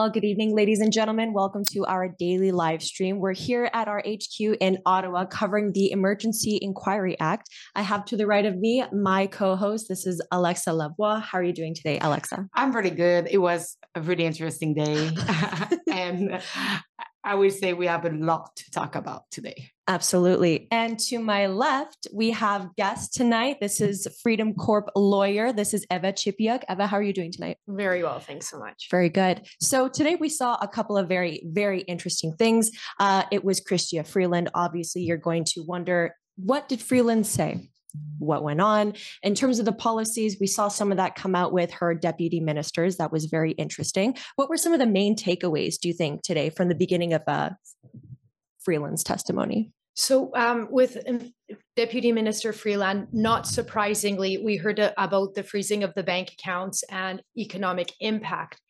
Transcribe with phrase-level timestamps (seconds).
[0.00, 1.34] Well, good evening, ladies and gentlemen.
[1.34, 3.18] Welcome to our daily live stream.
[3.18, 7.50] We're here at our HQ in Ottawa covering the Emergency Inquiry Act.
[7.74, 9.90] I have to the right of me my co host.
[9.90, 11.20] This is Alexa Lavoie.
[11.20, 12.48] How are you doing today, Alexa?
[12.54, 13.28] I'm pretty good.
[13.30, 15.10] It was a really interesting day.
[15.92, 16.42] and
[17.30, 19.70] I would say we have a lot to talk about today.
[19.86, 20.66] Absolutely.
[20.72, 23.58] And to my left, we have guest tonight.
[23.60, 25.52] This is Freedom Corp lawyer.
[25.52, 26.64] This is Eva Chipiuk.
[26.68, 27.58] Eva, how are you doing tonight?
[27.68, 28.18] Very well.
[28.18, 28.88] Thanks so much.
[28.90, 29.46] Very good.
[29.60, 32.72] So today we saw a couple of very, very interesting things.
[32.98, 34.50] Uh, it was Chrystia Freeland.
[34.54, 37.70] Obviously, you're going to wonder what did Freeland say?
[38.18, 38.94] What went on.
[39.22, 42.40] In terms of the policies, we saw some of that come out with her deputy
[42.40, 42.96] ministers.
[42.96, 44.16] That was very interesting.
[44.36, 47.22] What were some of the main takeaways, do you think, today from the beginning of
[47.26, 47.50] uh,
[48.60, 49.72] Freeland's testimony?
[49.94, 51.32] So, um, with um,
[51.76, 57.22] Deputy Minister Freeland, not surprisingly, we heard about the freezing of the bank accounts and
[57.36, 58.60] economic impact.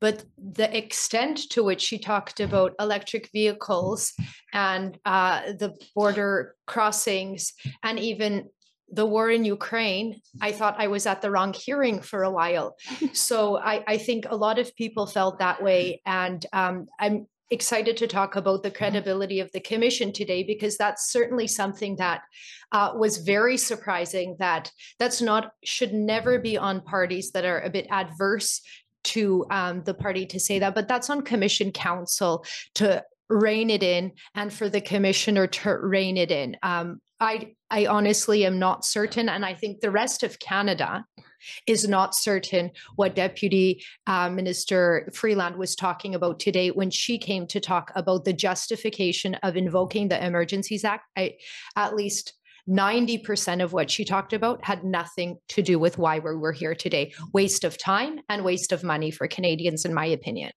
[0.00, 4.14] But the extent to which she talked about electric vehicles
[4.52, 8.48] and uh, the border crossings and even
[8.92, 12.76] the war in Ukraine, I thought I was at the wrong hearing for a while.
[13.12, 16.02] so I, I think a lot of people felt that way.
[16.06, 21.10] And um, I'm excited to talk about the credibility of the commission today because that's
[21.10, 22.22] certainly something that
[22.72, 27.70] uh, was very surprising that that's not should never be on parties that are a
[27.70, 28.60] bit adverse
[29.02, 32.44] to um, the party to say that but that's on commission counsel
[32.74, 37.86] to rein it in and for the commissioner to rein it in um, I I
[37.86, 41.04] honestly am not certain, and I think the rest of Canada
[41.66, 47.46] is not certain what Deputy uh, Minister Freeland was talking about today when she came
[47.48, 51.04] to talk about the justification of invoking the Emergencies Act.
[51.16, 51.36] I,
[51.76, 52.34] at least
[52.68, 56.74] 90% of what she talked about had nothing to do with why we were here
[56.74, 57.12] today.
[57.32, 60.52] Waste of time and waste of money for Canadians, in my opinion.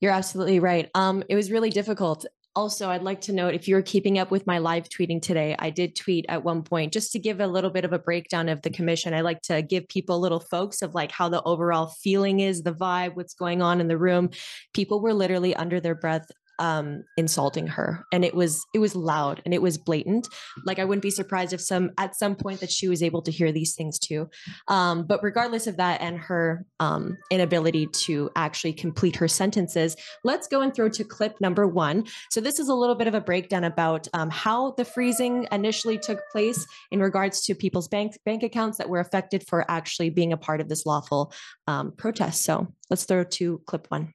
[0.00, 0.90] You're absolutely right.
[0.94, 2.24] Um, it was really difficult
[2.58, 5.70] also, I'd like to note if you're keeping up with my live tweeting today, I
[5.70, 8.62] did tweet at one point just to give a little bit of a breakdown of
[8.62, 9.14] the commission.
[9.14, 12.74] I like to give people little folks of like how the overall feeling is, the
[12.74, 14.30] vibe, what's going on in the room.
[14.74, 16.26] People were literally under their breath
[16.58, 20.28] um, insulting her and it was it was loud and it was blatant.
[20.64, 23.30] Like i wouldn't be surprised if some at some point that she was able to
[23.30, 24.28] hear these things too.
[24.68, 30.48] Um, but regardless of that and her um, inability to actually complete her sentences let's
[30.48, 32.04] go and throw to clip number one.
[32.30, 35.98] So this is a little bit of a breakdown about um, how the freezing initially
[35.98, 40.32] took place in regards to people's bank bank accounts that were affected for actually being
[40.32, 41.32] a part of this lawful
[41.66, 42.44] um, protest.
[42.44, 44.12] So let's throw to clip one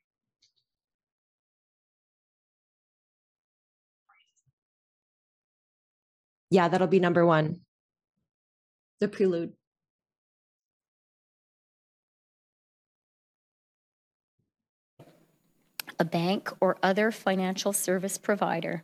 [6.54, 7.62] Yeah, that'll be number one.
[9.00, 9.54] The prelude.
[15.98, 18.84] A bank or other financial service provider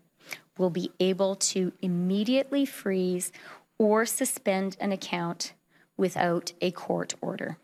[0.57, 3.31] will be able to immediately freeze
[3.77, 5.53] or suspend an account
[5.95, 7.59] without a court order.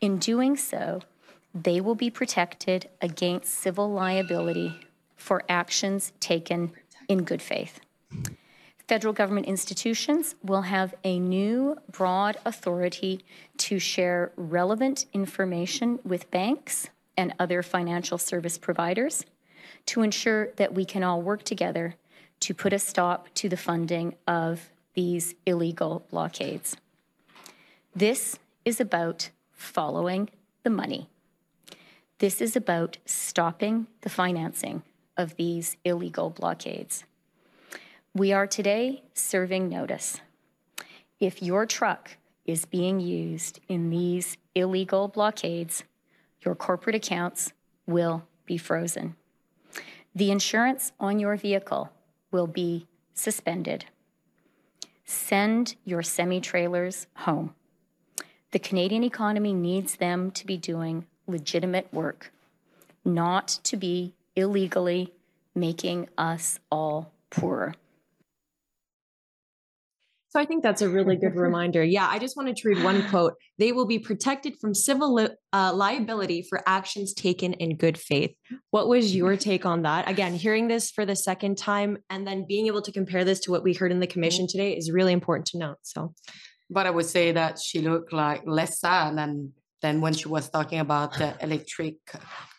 [0.00, 1.00] In doing so,
[1.52, 4.78] they will be protected against civil liability
[5.16, 6.70] for actions taken
[7.08, 7.80] in good faith.
[8.90, 13.24] Federal government institutions will have a new broad authority
[13.56, 19.24] to share relevant information with banks and other financial service providers
[19.86, 21.94] to ensure that we can all work together
[22.40, 26.76] to put a stop to the funding of these illegal blockades.
[27.94, 30.30] This is about following
[30.64, 31.08] the money.
[32.18, 34.82] This is about stopping the financing
[35.16, 37.04] of these illegal blockades.
[38.12, 40.20] We are today serving notice.
[41.20, 45.84] If your truck is being used in these illegal blockades,
[46.44, 47.52] your corporate accounts
[47.86, 49.14] will be frozen.
[50.12, 51.92] The insurance on your vehicle
[52.32, 53.84] will be suspended.
[55.04, 57.54] Send your semi trailers home.
[58.50, 62.32] The Canadian economy needs them to be doing legitimate work,
[63.04, 65.14] not to be illegally
[65.54, 67.76] making us all poorer.
[70.30, 71.82] So I think that's a really good reminder.
[71.82, 73.34] Yeah, I just wanted to read one quote.
[73.58, 78.34] They will be protected from civil li- uh, liability for actions taken in good faith.
[78.70, 80.08] What was your take on that?
[80.08, 83.50] Again, hearing this for the second time and then being able to compare this to
[83.50, 85.78] what we heard in the commission today is really important to note.
[85.82, 86.14] So,
[86.70, 90.48] but I would say that she looked like less sad than than when she was
[90.50, 91.96] talking about the electric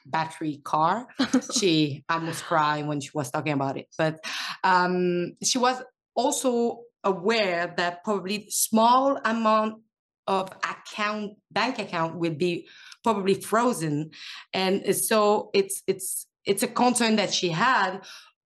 [0.07, 1.07] battery car.
[1.53, 4.19] she almost cried when she was talking about it, but
[4.63, 5.81] um, she was
[6.15, 9.81] also aware that probably small amount
[10.27, 12.68] of account bank account will be
[13.03, 14.12] probably frozen,
[14.53, 18.00] and so it's it's it's a concern that she had.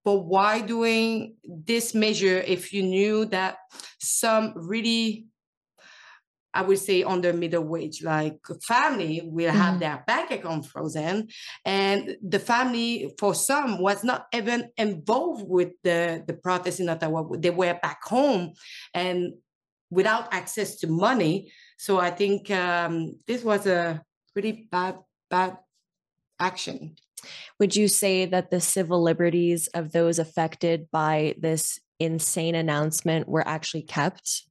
[0.04, 3.58] But why doing this measure if you knew that
[3.98, 5.26] some really
[6.56, 9.80] I would say under middle wage, like family will have mm-hmm.
[9.80, 11.28] their bank account frozen.
[11.64, 17.24] And the family, for some, was not even involved with the, the protest in Ottawa.
[17.36, 18.54] They were back home
[18.94, 19.34] and
[19.90, 21.52] without access to money.
[21.76, 24.02] So I think um, this was a
[24.32, 24.96] pretty bad,
[25.28, 25.58] bad
[26.40, 26.96] action.
[27.58, 33.46] Would you say that the civil liberties of those affected by this insane announcement were
[33.46, 34.44] actually kept?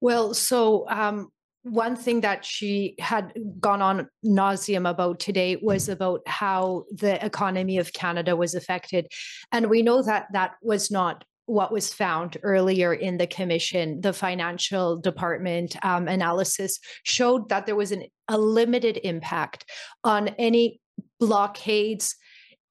[0.00, 1.30] Well, so um,
[1.62, 7.78] one thing that she had gone on nauseum about today was about how the economy
[7.78, 9.08] of Canada was affected.
[9.50, 14.00] And we know that that was not what was found earlier in the commission.
[14.00, 19.64] The financial department um, analysis showed that there was an, a limited impact
[20.04, 20.80] on any
[21.18, 22.16] blockades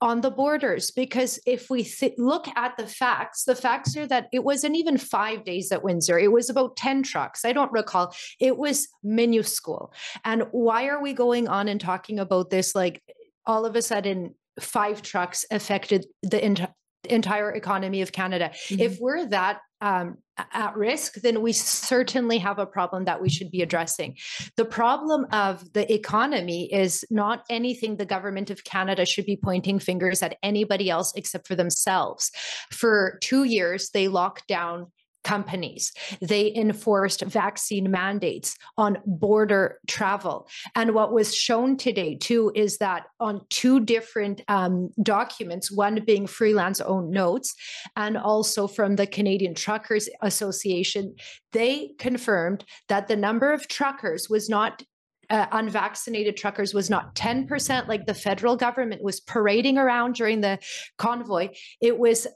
[0.06, 4.28] on the borders because if we th- look at the facts the facts are that
[4.32, 6.20] it wasn't even five days at windsor.
[6.20, 7.44] It was about 10 trucks.
[7.44, 8.14] I don't recall.
[8.40, 9.92] It was minuscule.
[10.24, 12.76] And why are we going on and talking about this?
[12.76, 13.02] Like
[13.48, 16.70] all of a sudden five trucks affected the ent-
[17.06, 18.82] entire economy of canada mm-hmm.
[18.82, 23.52] if we're that um, at risk, then we certainly have a problem that we should
[23.52, 24.18] be addressing.
[24.58, 29.80] The problem of the economy is not anything the government of Canada should be pointing
[29.80, 32.32] fingers at anybody else except for themselves.
[32.72, 34.92] For two years, they locked down
[35.26, 35.92] companies.
[36.22, 40.48] They enforced vaccine mandates on border travel.
[40.76, 46.28] And what was shown today, too, is that on two different um, documents, one being
[46.28, 47.56] Freeland's own notes,
[47.98, 51.16] and also from the Canadian Truckers Association,
[51.52, 54.84] they confirmed that the number of truckers was not
[55.32, 60.60] uh, unvaccinated truckers was not 10% like the federal government was parading around during the
[61.00, 61.50] convoy.
[61.82, 62.28] It was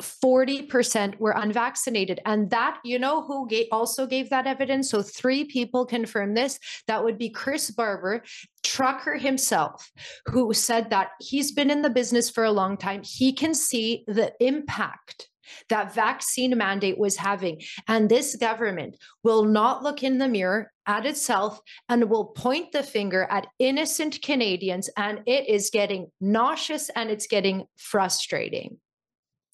[0.00, 2.20] 40% were unvaccinated.
[2.24, 4.90] And that, you know, who gave, also gave that evidence?
[4.90, 6.58] So three people confirmed this.
[6.86, 8.22] That would be Chris Barber,
[8.62, 9.90] trucker himself,
[10.26, 13.02] who said that he's been in the business for a long time.
[13.04, 15.28] He can see the impact
[15.68, 17.60] that vaccine mandate was having.
[17.86, 22.82] And this government will not look in the mirror at itself and will point the
[22.82, 24.90] finger at innocent Canadians.
[24.96, 28.78] And it is getting nauseous and it's getting frustrating.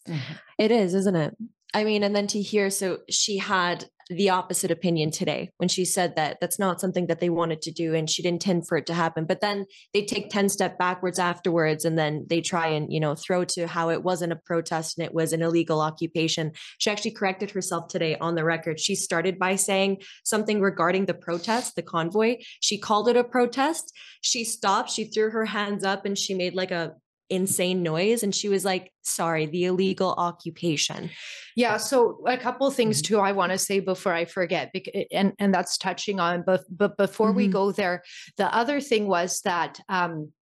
[0.09, 0.35] Mm-hmm.
[0.59, 1.37] It is, isn't it?
[1.73, 5.85] I mean, and then to hear, so she had the opposite opinion today when she
[5.85, 8.87] said that that's not something that they wanted to do and she'd intend for it
[8.87, 9.25] to happen.
[9.25, 13.15] But then they take 10 step backwards afterwards and then they try and, you know,
[13.15, 16.53] throw to how it wasn't a protest and it was an illegal occupation.
[16.79, 18.79] She actually corrected herself today on the record.
[18.79, 22.37] She started by saying something regarding the protest, the convoy.
[22.61, 23.93] She called it a protest.
[24.21, 26.95] She stopped, she threw her hands up and she made like a
[27.31, 31.11] insane noise and she was like sorry the illegal occupation.
[31.57, 33.15] Yeah so a couple things mm-hmm.
[33.15, 34.75] too i want to say before i forget
[35.11, 37.37] and and that's touching on but but before mm-hmm.
[37.37, 38.03] we go there
[38.37, 40.33] the other thing was that um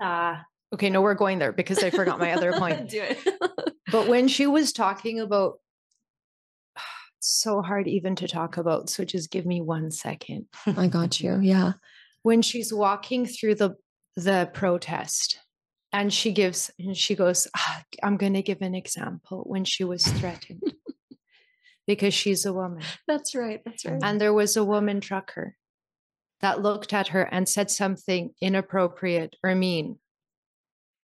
[0.00, 0.36] uh
[0.72, 2.88] okay no we're going there because i forgot my other point.
[2.88, 3.18] Do it.
[3.90, 5.54] But when she was talking about
[7.18, 10.46] so hard even to talk about so just give me one second.
[10.66, 11.72] I got you yeah.
[12.22, 13.74] When she's walking through the
[14.16, 15.40] the protest
[15.92, 19.84] and she gives and she goes ah, i'm going to give an example when she
[19.84, 20.62] was threatened
[21.90, 22.82] because she's a woman.
[23.08, 24.00] That's right that's right.
[24.00, 25.56] And there was a woman trucker
[26.40, 29.98] that looked at her and said something inappropriate or mean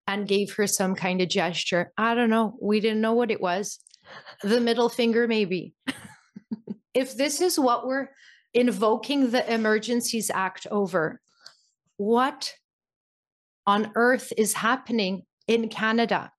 [0.08, 1.92] and gave her some kind of gesture.
[1.96, 3.80] I don't know we didn't know what it was.
[4.42, 5.76] The middle finger maybe.
[6.96, 8.10] If this is what we're
[8.54, 11.22] invoking the emergencies act over
[11.98, 12.54] what
[13.66, 16.32] on earth is happening in Canada.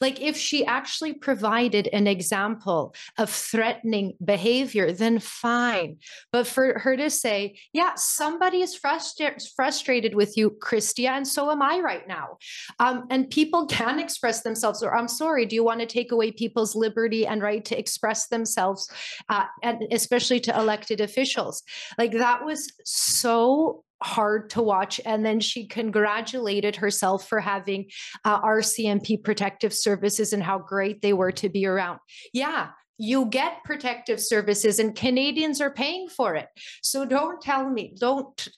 [0.00, 5.98] Like, if she actually provided an example of threatening behavior, then fine.
[6.32, 11.50] But for her to say, yeah, somebody is frustra- frustrated with you, Chrystia, and so
[11.50, 12.38] am I right now.
[12.78, 16.32] Um, and people can express themselves, or I'm sorry, do you want to take away
[16.32, 18.90] people's liberty and right to express themselves,
[19.28, 21.62] uh, and especially to elected officials?
[21.98, 25.00] Like, that was so hard to watch.
[25.04, 27.90] And then she congratulated herself for having
[28.24, 32.00] uh, RCMP protective services and how great they were to be around.
[32.32, 36.48] Yeah, you get protective services and Canadians are paying for it.
[36.82, 38.48] So don't tell me, don't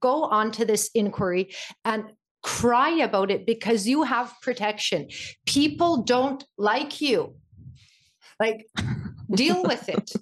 [0.00, 2.04] go on to this inquiry and
[2.42, 5.08] cry about it because you have protection.
[5.46, 7.34] People don't like you.
[8.38, 8.66] Like
[9.30, 10.12] deal with it.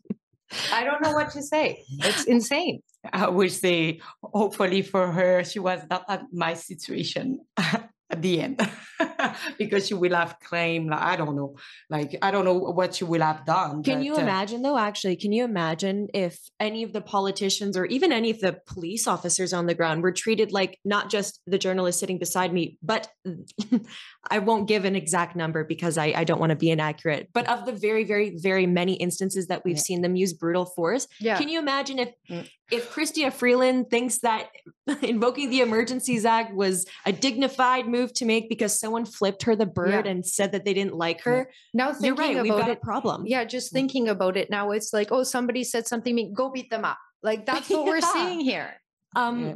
[0.73, 1.85] I don't know what to say.
[2.00, 2.83] It's insane.
[3.11, 8.61] I would say, hopefully for her, she was not at my situation at the end
[9.59, 11.56] because she will have claimed, like, I don't know,
[11.90, 13.82] like, I don't know what she will have done.
[13.82, 17.76] Can you but, uh, imagine, though, actually, can you imagine if any of the politicians
[17.76, 21.40] or even any of the police officers on the ground were treated like not just
[21.47, 23.09] the journalist sitting beside me, but
[24.30, 27.49] I won't give an exact number because I, I don't want to be inaccurate, but
[27.49, 29.82] of the very, very, very many instances that we've Yeah.
[29.82, 31.38] seen them use brutal force, Yeah.
[31.38, 32.49] Can you imagine if Mm.
[32.71, 34.49] if Chrystia Freeland thinks that
[35.02, 39.64] invoking the Emergencies Act was a dignified move to make because someone flipped her the
[39.66, 41.49] bird and said that they didn't like her?
[41.72, 42.42] now You're thinking right.
[42.42, 43.25] We've about got it, a problem.
[43.26, 46.68] yeah, just thinking about it now, it's like, oh, somebody said something mean, go beat
[46.70, 46.99] them up.
[47.22, 48.75] Like that's what we're seeing here.
[49.16, 49.54] Um, Yeah.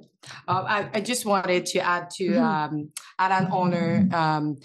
[0.48, 2.42] Uh, I, I just wanted to add to Mhm.
[2.42, 2.72] um,
[3.18, 4.56] add an honor, um,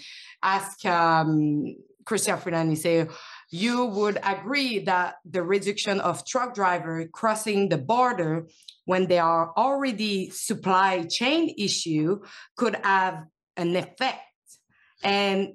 [0.42, 3.06] ask um, Chrystia Freeland, say,
[3.50, 8.46] you would agree that the reduction of truck driver crossing the border
[8.86, 12.20] when there are already supply chain issue
[12.56, 13.24] could have
[13.56, 14.20] an effect.
[15.02, 15.54] And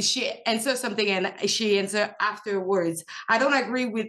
[0.00, 3.04] she answered something and she answered afterwards.
[3.28, 4.08] I don't agree with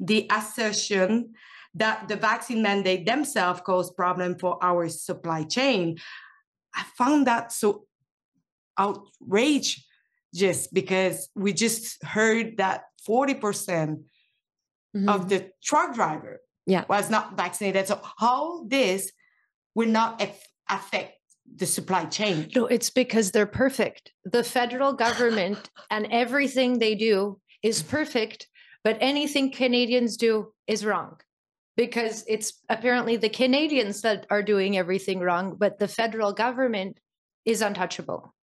[0.00, 1.34] the assertion
[1.74, 5.98] that the vaccine mandate themselves cause problem for our supply chain.
[6.74, 7.86] I found that so
[8.78, 9.84] outrage
[10.32, 14.04] just because we just heard that 40%
[14.96, 15.08] mhm.
[15.08, 16.84] of the truck driver Yeah.
[16.88, 17.86] was not vaccinated.
[17.86, 19.12] So how this
[19.74, 20.22] will not
[20.68, 21.18] affect
[21.56, 22.50] the supply chain?
[22.54, 24.12] No, it's because they're perfect.
[24.24, 28.48] The federal government and everything they do is perfect,
[28.82, 31.16] but anything Canadians do is wrong.
[31.76, 36.98] Because it's apparently the Canadians that are doing everything wrong, but the federal government
[37.44, 38.33] is untouchable.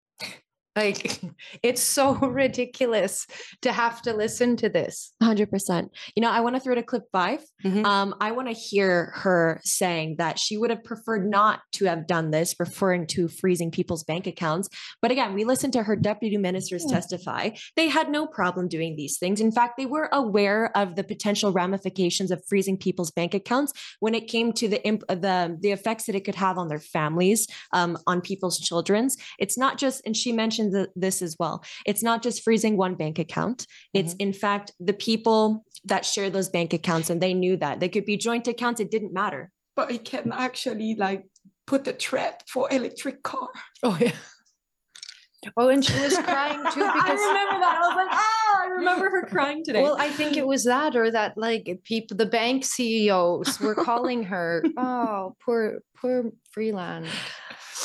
[0.76, 1.20] Like,
[1.64, 3.28] it's so ridiculous
[3.62, 5.14] to have to listen to this.
[5.22, 5.90] 100%.
[6.16, 7.86] You know, I want to throw to clip 5 Mhm.
[7.86, 12.08] Um, I want to hear her saying that she would have preferred not to have
[12.08, 14.68] done this, referring to freezing people's bank accounts.
[15.02, 16.96] But again, we listened to her deputy ministers Yeah.
[16.96, 17.50] testify.
[17.76, 19.40] They had no problem doing these things.
[19.40, 24.16] In fact, they were aware of the potential ramifications of freezing people's bank accounts when
[24.16, 27.48] it came to the imp- the the effects that it could have on their families,
[27.74, 29.18] um, on people's children's.
[29.40, 31.64] It's not just, and she mentioned the, this as well.
[31.86, 33.66] It's not just freezing one bank account.
[33.94, 37.90] It's in fact the people that share those bank accounts, and they knew that they
[37.90, 38.80] could be joint accounts.
[38.80, 39.52] It didn't matter.
[39.76, 41.26] But it can actually like
[41.66, 43.50] put a threat for electric car.
[43.82, 44.12] Oh, yeah.
[45.58, 47.04] Oh, and she was crying too Because...
[47.04, 47.80] I remember that.
[47.82, 49.82] I was like, ah, I remember her crying today.
[49.82, 54.24] Well, I think it was that, or that like people, the bank CEOs were calling
[54.24, 54.64] her.
[54.78, 57.08] Oh, poor, poor Freeland.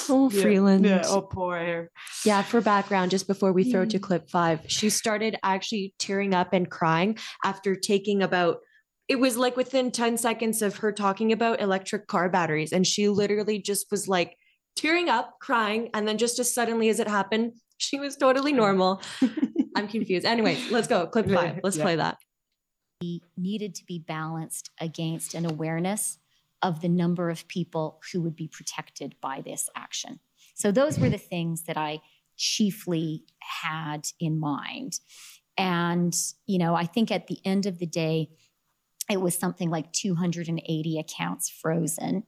[0.08, 0.84] Oh, Freeland.
[0.84, 1.90] Yeah, oh, poor her.
[2.24, 6.52] Yeah, for background, just before we throw to clip five, she started actually tearing up
[6.52, 8.58] and crying after taking about
[9.08, 12.72] it was like within 10 seconds of her talking about electric car batteries.
[12.72, 14.36] And she literally just was like
[14.74, 15.90] tearing up, crying.
[15.94, 19.00] And then just as suddenly as it happened, she was totally normal.
[19.76, 20.26] I'm confused.
[20.26, 21.06] Anyway, let's go.
[21.06, 21.60] Clip five.
[21.62, 21.82] Let's yeah.
[21.82, 22.16] play that.
[23.00, 26.18] He needed to be balanced against an awareness
[26.66, 30.18] of the number of people who would be protected by this action.
[30.56, 32.00] So those were the things that I
[32.36, 34.98] chiefly had in mind.
[35.56, 36.12] And,
[36.46, 38.30] you know, I think at the end of the day,
[39.08, 42.24] it was something like 280 accounts frozen.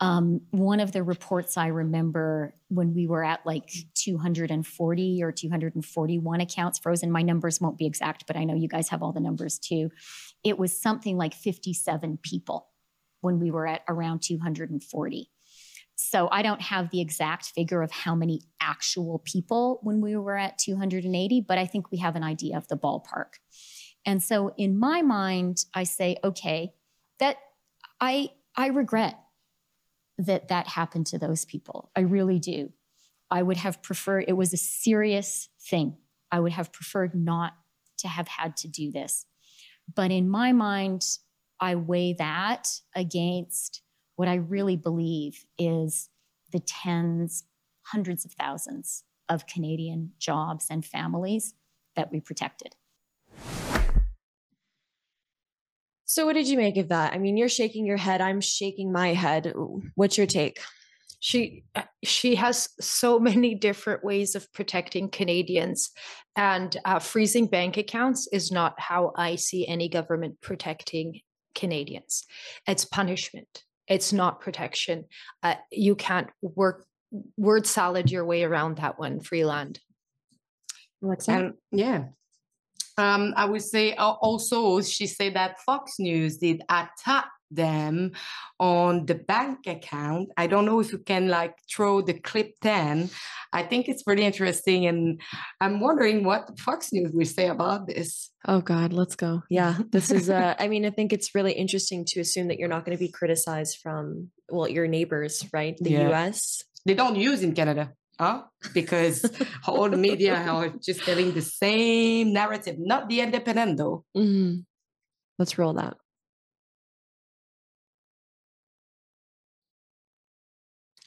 [0.00, 6.40] Um, one of the reports I remember when we were at like 240 or 241
[6.40, 9.20] accounts frozen, my numbers won't be exact, but I know you guys have all the
[9.20, 9.90] numbers too.
[10.42, 12.69] It was something like 57 people
[13.20, 15.30] when we were at around 240.
[15.96, 20.36] So I don't have the exact figure of how many actual people when we were
[20.36, 23.34] at 280, but I think we have an idea of the ballpark.
[24.06, 26.72] And so in my mind, I say, okay,
[27.18, 27.36] that
[28.00, 29.18] I I regret
[30.18, 31.90] that that happened to those people.
[31.94, 32.72] I really do.
[33.30, 35.96] I would have preferred it was a serious thing.
[36.32, 37.52] I would have preferred not
[37.98, 39.26] to have had to do this.
[39.94, 41.04] But in my mind,
[41.60, 43.82] I weigh that against
[44.16, 46.08] what I really believe is
[46.52, 47.44] the tens,
[47.82, 51.54] hundreds of thousands of Canadian jobs and families
[51.96, 52.74] that we protected.
[56.04, 57.12] So, what did you make of that?
[57.12, 58.20] I mean, you're shaking your head.
[58.20, 59.52] I'm shaking my head.
[59.94, 60.58] What's your take?
[61.20, 65.90] She uh, she has so many different ways of protecting Canadians,
[66.34, 71.20] and uh, freezing bank accounts is not how I see any government protecting
[71.54, 72.24] Canadians.
[72.66, 73.64] It's punishment.
[73.88, 75.06] It's not protection.
[75.42, 76.86] Uh, you can't work
[77.36, 79.80] word salad your way around that one, Freeland.
[81.02, 81.32] Alexa?
[81.32, 82.04] And yeah.
[82.98, 88.12] Um, I would say also she said that Fox News did attack them
[88.58, 90.28] on the bank account.
[90.36, 93.10] I don't know if you can like throw the clip 10.
[93.52, 94.86] I think it's pretty interesting.
[94.86, 95.20] And
[95.60, 98.30] I'm wondering what Fox News will say about this.
[98.46, 99.42] Oh God, let's go.
[99.50, 100.30] Yeah, this is.
[100.30, 103.04] Uh, I mean, I think it's really interesting to assume that you're not going to
[103.04, 105.76] be criticized from well your neighbors, right?
[105.78, 106.08] The Yeah.
[106.08, 106.62] U.S.
[106.86, 107.92] They don't use in Canada.
[108.18, 108.42] Huh?
[108.74, 109.24] Because
[109.66, 114.04] all the media are just telling the same narrative, not the independent though.
[114.14, 114.64] Mhm.
[115.38, 115.96] Let's roll that.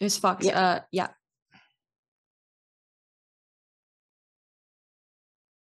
[0.04, 0.46] It's Fox.
[0.46, 0.60] Yeah.
[0.60, 1.08] Uh, yeah.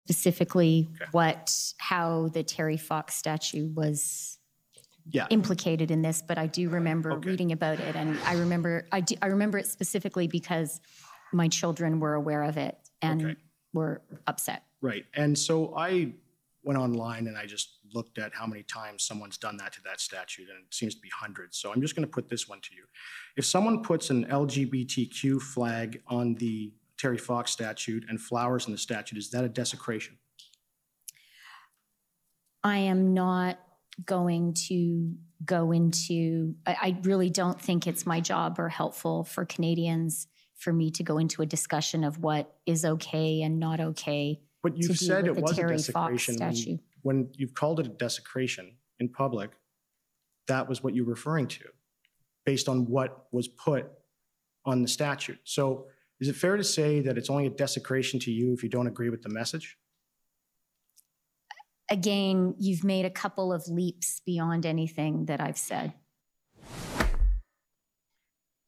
[0.08, 1.06] Specifically, Okay.
[1.12, 4.38] what, how the Terry Fox statue was
[5.12, 5.27] Yeah.
[5.30, 7.30] implicated in this, but I do remember Okay.
[7.30, 10.80] reading about it, and I remember, I do, I remember it specifically because
[11.34, 13.36] my children were aware of it and Okay.
[13.74, 14.63] were upset.
[14.82, 15.06] Right.
[15.15, 16.13] And so I
[16.66, 20.00] went online and I just looked at how many times someone's done that to that
[20.00, 21.58] statute, and it seems to be hundreds.
[21.58, 22.84] So I'm just going to put this one to you.
[23.38, 28.78] If someone puts an LGBTQ flag on the Terry Fox statute and flowers in the
[28.78, 30.18] statute, is that a desecration?
[32.64, 33.60] I am not
[34.04, 35.14] going to
[35.46, 40.74] go into, I, I really don't think it's my job or helpful for Canadians for
[40.74, 44.98] me to go into a discussion of what is okay and not okay But you've
[44.98, 46.38] said it was a Terry desecration.
[46.40, 49.52] when- When you've called it a desecration in public,
[50.48, 51.66] that was what you're referring to,
[52.46, 53.92] based on what was put
[54.66, 55.38] on the statute.
[55.44, 55.88] So
[56.20, 58.88] is it fair to say that it's only a desecration to you if you don't
[58.88, 59.78] agree with the message?
[61.88, 65.94] Again, you've made a couple of leaps beyond anything that I've said.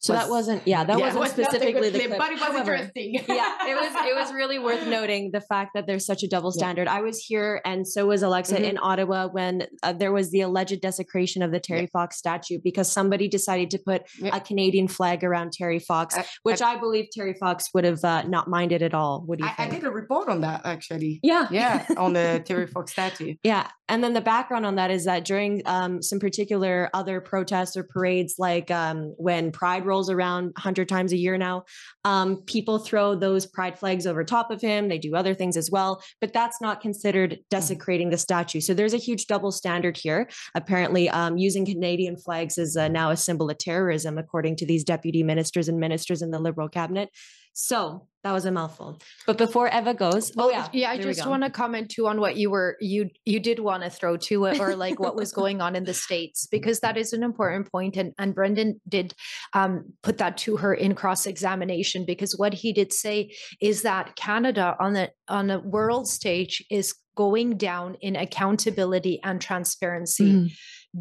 [0.07, 0.67] So that Was- wasn't.
[0.67, 2.19] Yeah, that Yeah, wasn't was not a good specifically the clip, clip.
[2.19, 3.13] but it was However, interesting.
[3.27, 6.51] yeah, it was it was really worth noting the fact that there's such a double
[6.51, 6.87] standard.
[6.87, 8.69] I was here, and so was Alexa Mhm.
[8.69, 12.91] in Ottawa when uh, there was the alleged desecration of the Terry Fox statue because
[12.91, 14.35] somebody decided to put Yeah.
[14.35, 18.23] a Canadian flag around Terry Fox, I- which I, believe Terry Fox would have uh,
[18.23, 19.23] not minded at all.
[19.25, 21.19] What do you I, I did a report on that actually.
[21.23, 23.35] yeah, Yeah, on the Terry Fox statue.
[23.43, 23.67] Yeah.
[23.89, 27.83] And then the background on that is that during um, some particular other protests or
[27.83, 31.63] parades, like um, when Pride rolls around 100 times a year now,
[32.03, 34.87] um, people throw those Pride flags over top of him.
[34.87, 38.61] They do other things as well, but that's not considered desecrating the statue.
[38.61, 40.29] So there's a huge double standard here.
[40.53, 44.83] Apparently, um, using Canadian flags is uh, now a symbol of terrorism, according to these
[44.83, 47.09] deputy ministers and ministers in the Liberal cabinet.
[47.59, 48.99] So that was a mouthful.
[49.25, 52.35] But before Eva goes, oh yeah, yeah i just want to comment too on what
[52.37, 55.59] you were you you did want to throw to it or like what was going
[55.59, 59.13] on in the states because that is an important point and and brendan did
[59.53, 64.15] um, put that to her in cross examination because what he did say is that
[64.15, 70.51] canada on the on the world stage is going down in accountability and transparency Mhm.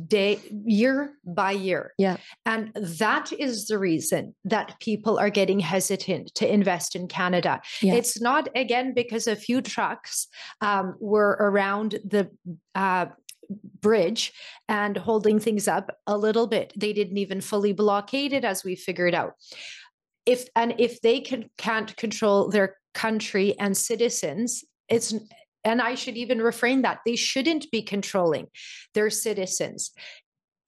[0.07, 1.92] Day year by year.
[1.99, 2.16] Yeah.
[2.44, 7.61] And that is the reason that people are getting hesitant to invest in Canada.
[7.81, 7.94] Yeah.
[7.94, 10.29] It's not again because a few trucks
[10.61, 12.31] um, were around the
[12.75, 13.07] uh,
[13.81, 14.33] bridge
[14.68, 16.72] and holding things up a little bit.
[16.77, 19.35] They didn't even fully blockade it as we figured out.
[20.25, 25.14] If and if they can can't control their country and citizens, it's
[25.67, 28.47] and I should even refrain that they shouldn't be controlling
[28.95, 29.91] their citizens.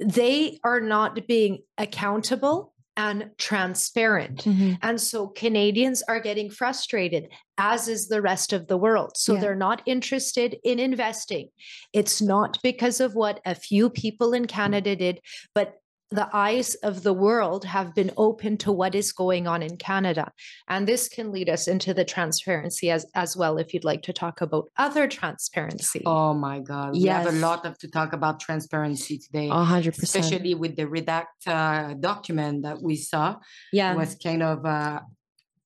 [0.01, 4.43] They are not being accountable and transparent.
[4.45, 4.77] Mhm.
[4.83, 9.13] And so Canadians are getting frustrated, as is the rest of the world.
[9.17, 9.41] So Yeah.
[9.41, 11.51] they're not interested in investing.
[11.93, 15.21] It's not because of what a few people in Canada did,
[15.55, 15.75] but
[16.11, 20.33] the eyes of the world have been open to what is going on in Canada.
[20.67, 24.13] And this can lead us into the transparency as, as well, if you'd like to
[24.15, 26.03] talk about other transparency.
[26.07, 26.93] Oh my God.
[26.93, 29.51] We have a lot of to talk about transparency today.
[29.51, 30.25] A hundred percent.
[30.25, 33.37] Especially with the redact uh, document that we saw,
[33.73, 33.95] Yeah.
[33.95, 35.01] was kind of uh,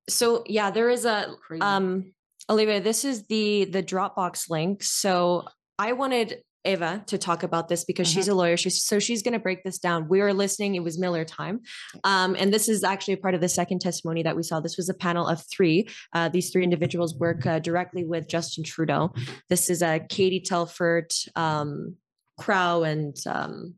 [0.09, 1.63] So yeah, there is a crazy.
[1.63, 2.13] um
[2.51, 4.83] Olivia, this is the the Dropbox link.
[4.83, 5.45] So
[5.79, 8.57] I wanted Eva to talk about this because she's a lawyer.
[8.57, 10.09] She's so she's going to break this down.
[10.09, 10.75] We were listening.
[10.75, 11.61] It was Miller time,
[12.05, 14.61] um, and this is actually part of the second testimony that we saw.
[14.61, 15.89] This was a panel of three.
[16.13, 19.13] Uh, these three individuals work uh, directly with Justin Trudeau.
[19.49, 21.97] This is uh, Katie Telford, um,
[22.39, 23.75] Clow, and um,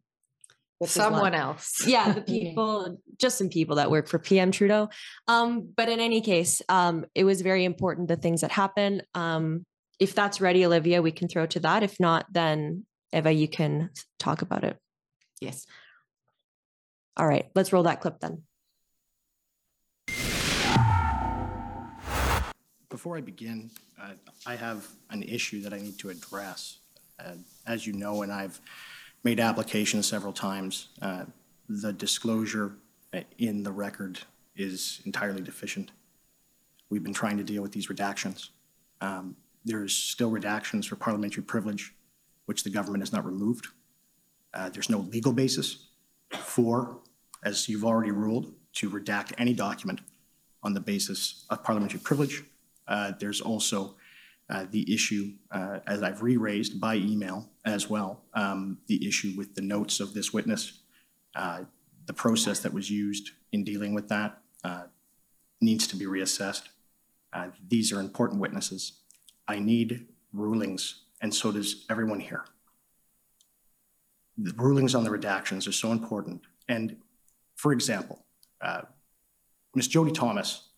[0.78, 1.04] what was one?
[1.04, 1.86] Someone else.
[1.86, 4.88] yeah the people just some people that work for pm trudeau
[5.28, 9.02] um but in any case um it was very important the things that happened.
[9.14, 9.64] um
[9.98, 13.90] if that's ready olivia we can throw to that if not then eva you can
[14.18, 14.76] talk about it
[15.40, 15.66] yes.
[17.16, 18.42] all right let's roll that clip then
[22.94, 24.12] Before I begin, uh,
[24.46, 26.78] I have an issue that I need to address.
[27.18, 28.60] Uh, As you know, and I've
[29.24, 30.90] made applications several times.
[31.02, 31.24] Uh,
[31.68, 32.76] The disclosure
[33.12, 34.20] uh, in the record
[34.54, 35.90] is entirely deficient.
[36.88, 38.50] We've been trying to deal with these redactions.
[39.00, 41.94] Um, There's still redactions for parliamentary privilege,
[42.46, 43.68] which the government has not removed.
[44.52, 45.88] Uh, There's no legal basis
[46.30, 46.98] for,
[47.42, 50.00] as you've already ruled, to redact any document
[50.62, 52.44] on the basis of parliamentary privilege.
[52.86, 53.96] Uh, There's also
[54.50, 59.54] uh, the issue, uh, as I've re-raised by email as well, um, the issue with
[59.54, 60.80] the notes of this witness.
[61.34, 61.64] Uh,
[62.06, 64.84] The process that was used in dealing with that uh,
[65.60, 66.68] needs to be reassessed.
[67.32, 69.00] Uh, These are important witnesses.
[69.46, 72.44] I need rulings, and so does everyone here.
[74.36, 76.42] The rulings on the redactions are so important.
[76.68, 76.96] And
[77.56, 78.24] for example,
[78.60, 78.82] uh,
[79.74, 79.88] Ms.
[79.88, 80.68] Jody Thomas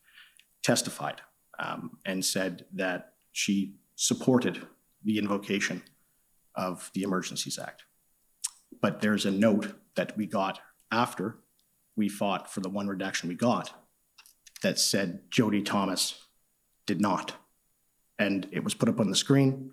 [0.63, 1.21] testified
[1.59, 4.67] um, and said that she supported
[5.05, 5.83] the invocation
[6.55, 7.85] of the Emergencies Act.
[8.81, 11.39] But there's a note that we got after
[11.97, 13.73] we fought for the one redaction we got
[14.63, 16.27] that said Jody Thomas
[16.87, 17.35] did not.
[18.19, 19.73] And it was put up on the screen.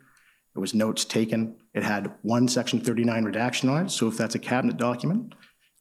[0.56, 1.56] It was notes taken.
[1.74, 3.90] It had one Section 39 redaction on it.
[3.90, 5.34] So if that's a cabinet document,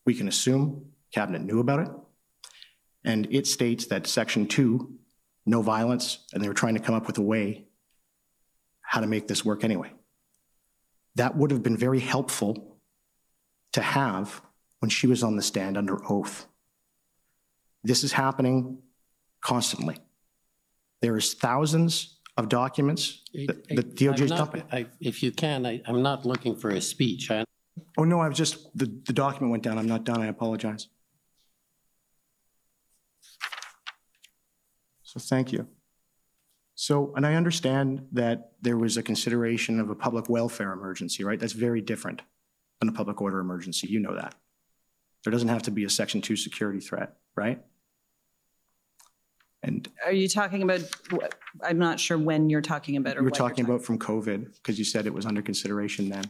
[0.06, 1.88] we can assume cabinet knew about it.
[3.04, 4.94] And it states that Section 2,
[5.46, 7.66] no violence, and they were trying to come up with a way
[8.80, 9.92] how to make this work anyway.
[11.16, 12.78] That would have been very helpful
[13.72, 14.42] to have
[14.80, 16.46] when she was on the stand under oath.
[17.84, 18.78] This is happening
[19.40, 19.96] constantly.
[21.00, 24.62] There is thousands of documents that that I'm DOJ is not- dumping.
[24.72, 27.30] I- If you can, I, I'm not looking for a speech.
[27.30, 27.44] I,
[27.98, 29.78] Oh, no, I was just, the, the document went down.
[29.78, 30.20] I'm not done.
[30.20, 30.88] I apologize.
[35.02, 35.66] So thank you.
[36.74, 41.38] So, and I understand that there was a consideration of a public welfare emergency, right?
[41.38, 42.22] That's very different
[42.80, 43.88] than a public order emergency.
[43.88, 44.34] You know that.
[45.24, 47.62] There doesn't have to be a section two security threat, right?
[49.62, 50.80] And Are you talking about,
[51.62, 54.54] I'm not sure when you're talking about or were what you're talking about from COVID,
[54.56, 56.24] because you said it was under consideration then.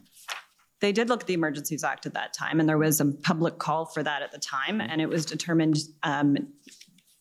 [0.81, 3.59] They did look at the Emergencies Act at that time, and there was a public
[3.59, 6.37] call for that at the time, and it was determined um,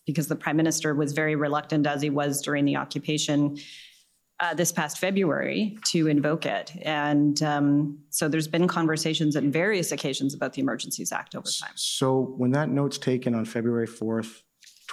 [0.06, 3.58] because the prime minister was very reluctant, as he was during the occupation
[4.39, 6.74] uh, this past February, to invoke it.
[6.82, 11.74] And um, so there's been conversations at various occasions about the Emergencies Act over time.
[11.76, 14.41] So when that note's taken on February 4th,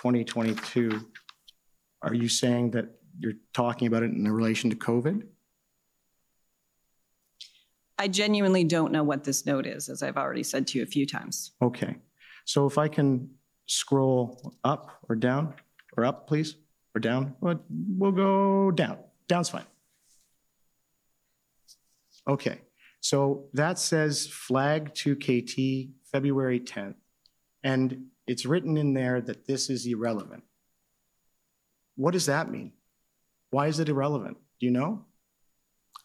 [0.03, 1.05] 2022,
[2.03, 2.87] are you saying that
[3.19, 5.25] you're talking about it in relation to COVID?
[7.99, 10.87] I genuinely don't know what this note is, as I've already said to you a
[10.87, 11.51] few times.
[11.61, 11.97] Okay.
[12.45, 13.29] So if I can
[13.67, 15.55] scroll up or down,
[15.97, 16.55] or up, please,
[16.95, 17.65] or down, What?
[17.69, 18.99] we'll go down.
[19.27, 19.67] Down's fine.
[22.29, 22.61] Okay,
[23.01, 26.95] so that says flag to KT, February 10th.
[27.65, 30.45] And it's written in there that this is irrelevant.
[31.97, 32.73] What does that mean?
[33.51, 34.37] Why is it irrelevant?
[34.61, 35.05] Do you know?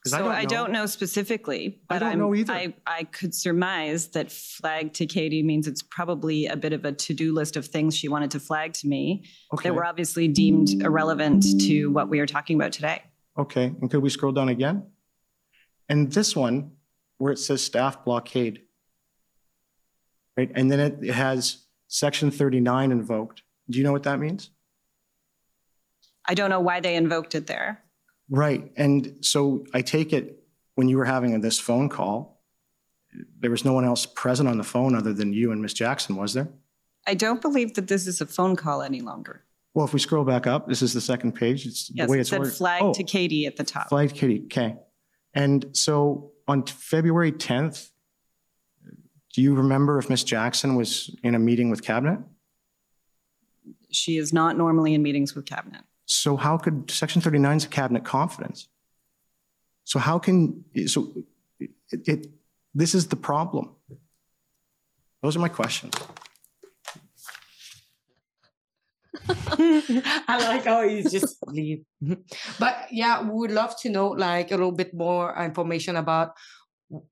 [0.06, 2.52] So I don't know specifically, but don't know either.
[2.52, 6.92] I, I could surmise that flag to Katie means it's probably a bit of a
[6.92, 10.82] to-do list of things she wanted to flag to me Okay, that were obviously deemed
[10.82, 13.02] irrelevant to what we are talking about today.
[13.38, 14.88] okay, and could we scroll down again?
[15.88, 16.72] And this one,
[17.18, 18.64] where it says staff blockade.
[20.36, 21.62] Right, and then it has
[21.93, 23.43] section 39 invoked.
[23.69, 24.49] Do you know what that means?
[26.27, 27.84] I don't know why they invoked it there.
[28.29, 30.43] Right, and so I take it
[30.75, 32.41] when you were having this phone call,
[33.39, 36.15] there was no one else present on the phone other than you and Miss Jackson,
[36.15, 36.47] was there?
[37.06, 39.43] I don't believe that this is a phone call any longer.
[39.75, 42.17] Well, if we scroll back up, this is the second page, it's the Yes, way
[42.17, 42.53] it it's said ordered.
[42.53, 43.89] flag Oh, to Katie at the top.
[43.89, 44.41] Flag Katie.
[44.45, 44.77] okay.
[45.36, 47.89] And so on February 10th,
[49.34, 52.19] do you remember if Miss Jackson was in a meeting with cabinet?
[53.89, 55.82] She is not normally in meetings with cabinet.
[56.06, 58.67] So how could, section 39 is a cabinet confidence.
[59.86, 61.12] So how can, so
[61.60, 62.28] it, it,
[62.76, 63.72] this is the problem.
[65.22, 65.93] Those are my questions.
[69.28, 71.86] I like how you just leave.
[72.60, 76.34] But yeah, we would love to know like a little bit more information about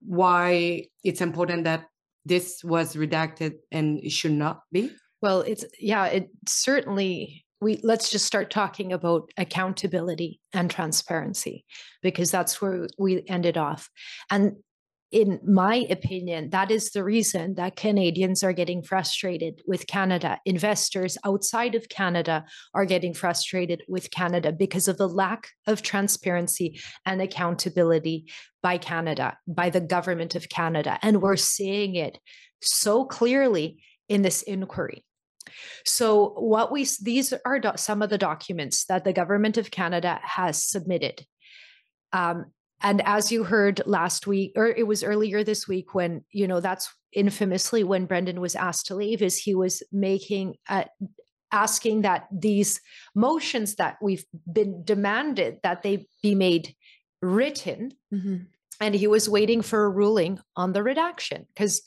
[0.02, 1.86] why it's important that
[2.26, 4.92] this was redacted and it should not be.
[5.22, 11.64] Well, it's, yeah, it certainly, we, let's just start talking about accountability and transparency,
[12.02, 13.90] because that's where we ended off.
[14.32, 14.54] And
[15.12, 20.40] in my opinion, that is the reason that Canadians are getting frustrated with Canada.
[20.46, 26.80] Investors outside of Canada are getting frustrated with Canada because of the lack of transparency
[27.06, 28.32] and accountability
[28.64, 30.98] by Canada, by the government of Canada.
[31.02, 32.18] And we're seeing it
[32.62, 35.04] so clearly in this inquiry.
[35.86, 40.20] So, what we these are do- some of the documents that the government of Canada
[40.24, 41.26] has submitted.
[42.14, 42.52] Um,
[42.84, 46.60] and as you heard last week, or it was earlier this week, when you know
[46.60, 50.86] that's infamously when Brendan was asked to leave, is he was making uh,
[51.52, 52.80] asking that these
[53.14, 56.74] motions that we've been demanded that they be made
[57.22, 58.38] written, Mm-hmm.
[58.80, 61.82] and he was waiting for a ruling on the redaction because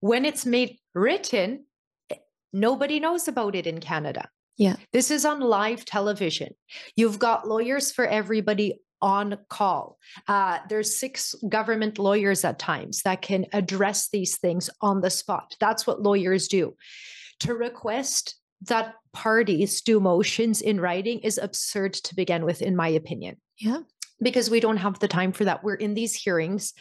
[0.00, 1.64] when it's made written,
[2.10, 2.16] eh,
[2.52, 4.28] nobody knows about it in Canada.
[4.56, 4.76] Yeah.
[4.92, 6.54] This is on live television.
[6.96, 9.98] You've got lawyers for everybody on call.
[10.26, 15.54] Uh, there's six government lawyers at times that can address these things on the spot.
[15.60, 16.74] That's what lawyers do.
[17.40, 22.88] To request that parties do motions in writing is absurd to begin with, in my
[22.88, 23.36] opinion.
[23.56, 23.80] Yeah.
[24.20, 25.62] Because we don't have the time for that.
[25.62, 26.74] We're in these hearings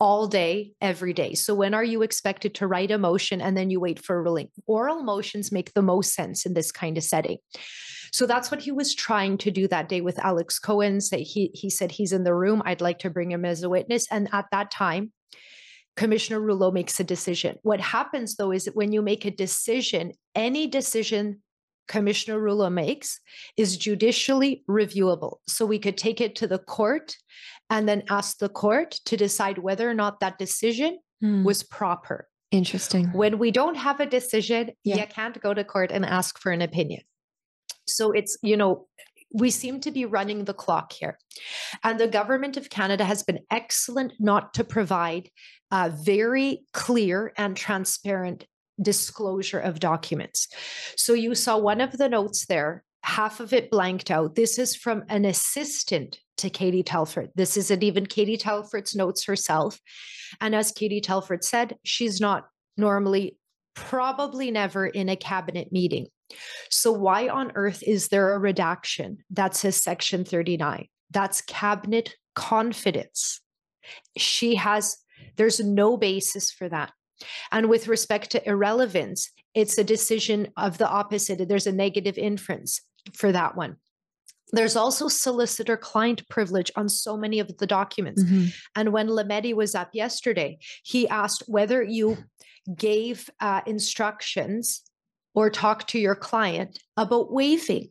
[0.00, 1.34] all day, every day.
[1.34, 4.22] So when are you expected to write a motion and then you wait for a
[4.22, 4.48] ruling?
[4.66, 7.38] Oral motions make the most sense in this kind of setting.
[8.12, 11.00] So that's what he was trying to do that day with Alex Cohen.
[11.00, 12.62] Say he he said he's in the room.
[12.64, 14.06] I'd like to bring him as a witness.
[14.10, 15.12] And at that time,
[15.96, 17.56] Commissioner Rouleau makes a decision.
[17.62, 21.42] What happens though is that when you make a decision, any decision
[21.88, 23.18] Commissioner Rouleau makes
[23.56, 25.38] is judicially reviewable.
[25.48, 27.16] So we could take it to the court
[27.70, 31.44] and then ask the court to decide whether or not that decision Hmm.
[31.44, 32.28] was proper.
[32.50, 33.06] Interesting.
[33.12, 34.96] When we don't have a decision, Yeah.
[34.96, 37.02] you can't go to court and ask for an opinion.
[37.86, 38.86] So it's, you know,
[39.32, 41.18] we seem to be running the clock here.
[41.82, 45.30] And the government of Canada has been excellent not to provide
[45.70, 48.46] a very clear and transparent
[48.80, 50.48] disclosure of documents.
[50.96, 54.34] So you saw one of the notes there, half of it blanked out.
[54.34, 57.30] This is from an assistant to Katie Telford.
[57.34, 59.80] This isn't even Katie Telford's notes herself.
[60.40, 63.36] And as Katie Telford said, she's not normally,
[63.74, 66.06] probably never in a cabinet meeting.
[66.70, 70.86] So, why on earth is there a redaction that says Section 39?
[71.10, 73.40] That's cabinet confidence.
[74.16, 74.96] She has,
[75.36, 76.92] there's no basis for that.
[77.50, 81.46] And with respect to irrelevance, it's a decision of the opposite.
[81.48, 82.80] There's a negative inference
[83.14, 83.76] for that one.
[84.52, 88.22] There's also solicitor client privilege on so many of the documents.
[88.22, 88.54] Mhm.
[88.76, 92.24] And when Lemedi was up yesterday, he asked whether you
[92.76, 94.82] gave uh, instructions
[95.34, 97.88] or talk to your client about waiving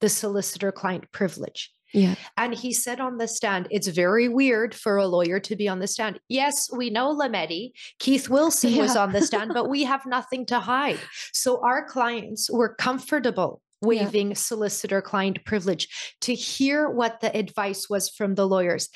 [0.00, 1.70] the solicitor client privilege.
[1.92, 2.16] Yeah.
[2.36, 5.78] And he said on the stand, it's very weird for a lawyer to be on
[5.78, 6.18] the stand.
[6.28, 7.70] Yes, we know Lemedi.
[8.00, 10.98] Keith Wilson was on the stand, but we have nothing to hide.
[11.32, 18.08] So our clients were comfortable waiving solicitor client privilege to hear what the advice was
[18.08, 18.88] from the lawyers.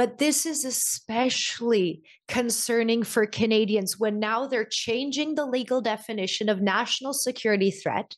[0.00, 6.62] But this is especially concerning for Canadians when now they're changing the legal definition of
[6.62, 8.16] national security threat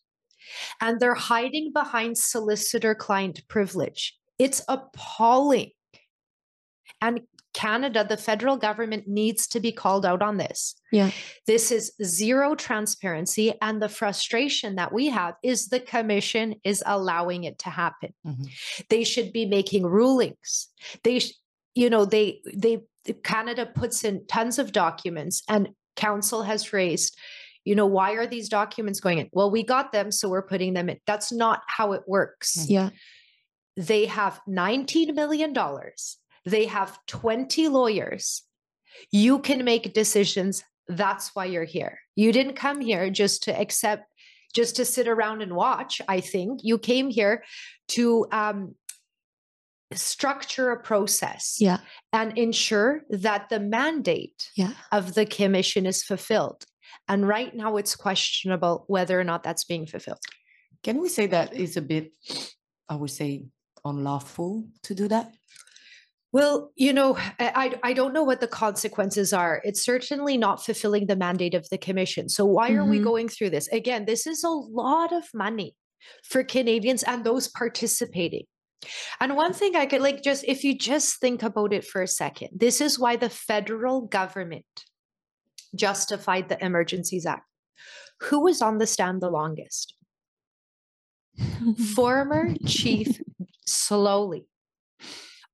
[0.80, 4.16] and they're hiding behind solicitor client privilege.
[4.38, 5.70] It's appalling.
[7.00, 10.76] And Canada, the federal government needs to be called out on this.
[10.92, 11.10] Yeah.
[11.48, 13.54] This is zero transparency.
[13.60, 18.14] And the frustration that we have is the commission is allowing it to happen.
[18.24, 18.48] Mhm.
[18.88, 20.68] They should be making rulings.
[21.02, 21.32] They, sh-
[21.74, 22.80] you know, they, they,
[23.24, 27.16] Canada puts in tons of documents and counsel has raised,
[27.64, 29.28] you know, why are these documents going in?
[29.32, 30.98] Well, we got them, so we're putting them in.
[31.06, 32.90] That's not how it works Yeah.
[33.76, 35.54] they have $19 million.
[36.44, 38.42] They have 20 lawyers.
[39.10, 40.64] You can make decisions.
[40.88, 41.98] That's why you're here.
[42.16, 44.04] You didn't come here just to accept,
[44.54, 46.60] just to sit around and watch, I think.
[46.62, 47.44] You came here
[47.88, 48.74] to um,
[49.96, 51.78] structure a process Yeah.
[52.12, 54.74] and ensure that the mandate Yeah.
[54.90, 56.64] of the commission is fulfilled.
[57.08, 60.20] And right now, it's questionable whether or not that's being fulfilled.
[60.82, 62.12] Can we say that is a bit,
[62.88, 63.46] I would say,
[63.84, 65.32] unlawful to do that?
[66.32, 69.60] Well, you know, I, I I don't know what the consequences are.
[69.64, 72.28] It's certainly not fulfilling the mandate of the commission.
[72.30, 73.04] So why are we Mhm.
[73.04, 73.68] going through this?
[73.68, 75.76] Again, this is a lot of money
[76.24, 78.46] for Canadians and those participating.
[79.20, 82.08] And one thing I could like just if you just think about it for a
[82.08, 84.64] second, this is why the federal government
[85.74, 87.46] justified the Emergencies Act.
[88.22, 89.94] Who was on the stand the longest?
[91.94, 93.20] Former Chief
[93.68, 94.44] Sloly.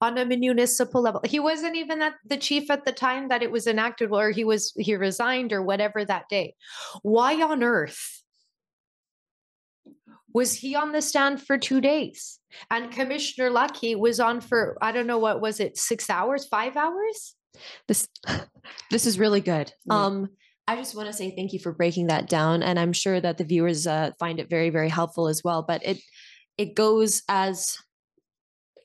[0.00, 1.20] on a municipal level.
[1.24, 4.44] He wasn't even at the chief at the time that it was enacted, or he
[4.44, 6.54] was he resigned or whatever that day.
[7.02, 8.22] Why on earth
[10.38, 12.38] was he on the stand for two days?
[12.70, 16.76] And Commissioner Lucki was on for I don't know what was it, six hours, five
[16.76, 17.34] hours?
[17.88, 18.08] This
[18.92, 19.72] this is really good.
[19.86, 20.04] Yeah.
[20.04, 20.28] Um,
[20.68, 23.36] I just want to say thank you for breaking that down, and I'm sure that
[23.38, 25.62] the viewers uh, find it very very helpful as well.
[25.66, 25.98] But it
[26.56, 27.76] it goes as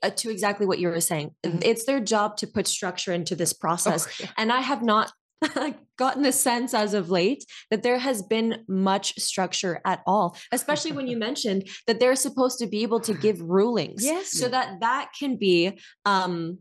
[0.02, 1.36] uh, to exactly what you were saying.
[1.46, 1.62] Mhm.
[1.64, 4.32] It's their job to put structure into this process, Oh, yeah.
[4.38, 5.12] and I have not
[5.98, 10.92] gotten the sense as of late that there has been much structure at all especially
[10.92, 14.32] when you mentioned that they're supposed to be able to give rulings Yes.
[14.32, 16.60] so that that can be um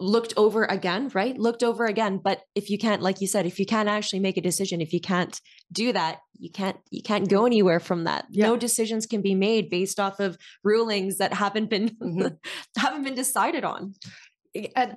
[0.00, 1.38] looked over again right?
[1.38, 2.20] Looked over again.
[2.24, 4.92] But if you can't like you said if you can't actually make a decision if
[4.92, 5.38] you can't
[5.70, 8.24] do that you can't you can't go anywhere from that.
[8.30, 12.36] No decisions can be made based off of rulings that haven't been Mhm.
[12.76, 13.94] haven't been decided on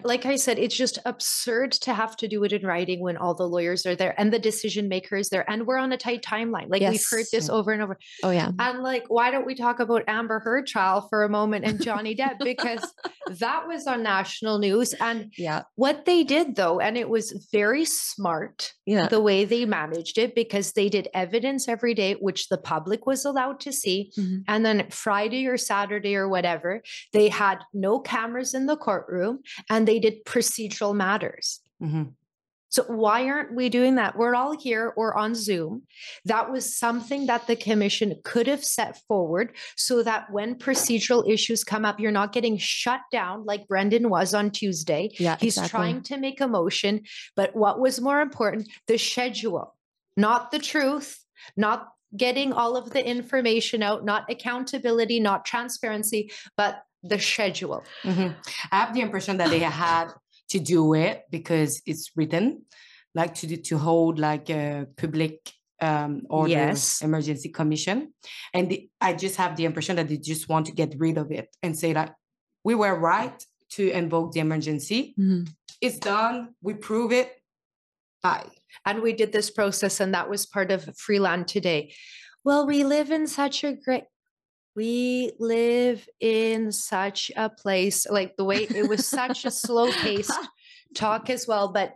[0.03, 3.33] like I said, it's just absurd to have to do it in writing when all
[3.33, 6.23] the lawyers are there and the decision maker is there, and we're on a tight
[6.23, 6.69] timeline.
[6.69, 7.31] Like we've heard Yes.
[7.31, 7.97] this over and over.
[8.23, 11.65] oh yeah And like, why don't we talk about Amber Heard trial for a moment
[11.65, 12.81] and Johnny Depp because
[13.39, 14.93] that was on national news.
[14.99, 19.65] And yeah what they did though, and it was very smart yeah the way they
[19.65, 24.11] managed it because they did evidence every day, which the public was allowed to see.
[24.17, 24.43] Mhm.
[24.47, 26.81] And then Friday or Saturday or whatever,
[27.13, 31.61] they had no cameras in the courtroom and they did procedural matters.
[31.81, 32.13] Mhm.
[32.69, 34.17] So why aren't we doing that?
[34.17, 35.83] We're all here or on Zoom.
[36.23, 41.65] That was something that the commission could have set forward so that when procedural issues
[41.65, 45.09] come up, you're not getting shut down like Brendan was on Tuesday.
[45.19, 45.69] yeah He's exactly.
[45.77, 47.01] trying to make a motion,
[47.35, 48.69] but what was more important?
[48.87, 49.75] The schedule,
[50.15, 51.19] not the truth,
[51.57, 57.83] not getting all of the information out, not accountability, not transparency, but the schedule.
[58.03, 58.35] Mhm.
[58.71, 60.07] I have the impression that they had
[60.49, 62.63] to do it because it's written,
[63.15, 67.01] like to do, to hold like a public um, order Yes.
[67.01, 68.13] emergency commission,
[68.53, 71.31] and the, I just have the impression that they just want to get rid of
[71.31, 72.13] it and say that
[72.63, 75.15] we were right to invoke the emergency.
[75.17, 75.49] Mhm.
[75.81, 76.53] It's done.
[76.61, 77.31] We prove it.
[78.21, 78.45] Bye.
[78.85, 81.95] And we did this process, and that was part of Freeland today.
[82.43, 84.03] Well, we live in such a great
[84.75, 90.31] we live in such a place like the way it was such a slow paced
[90.95, 91.93] talk as well but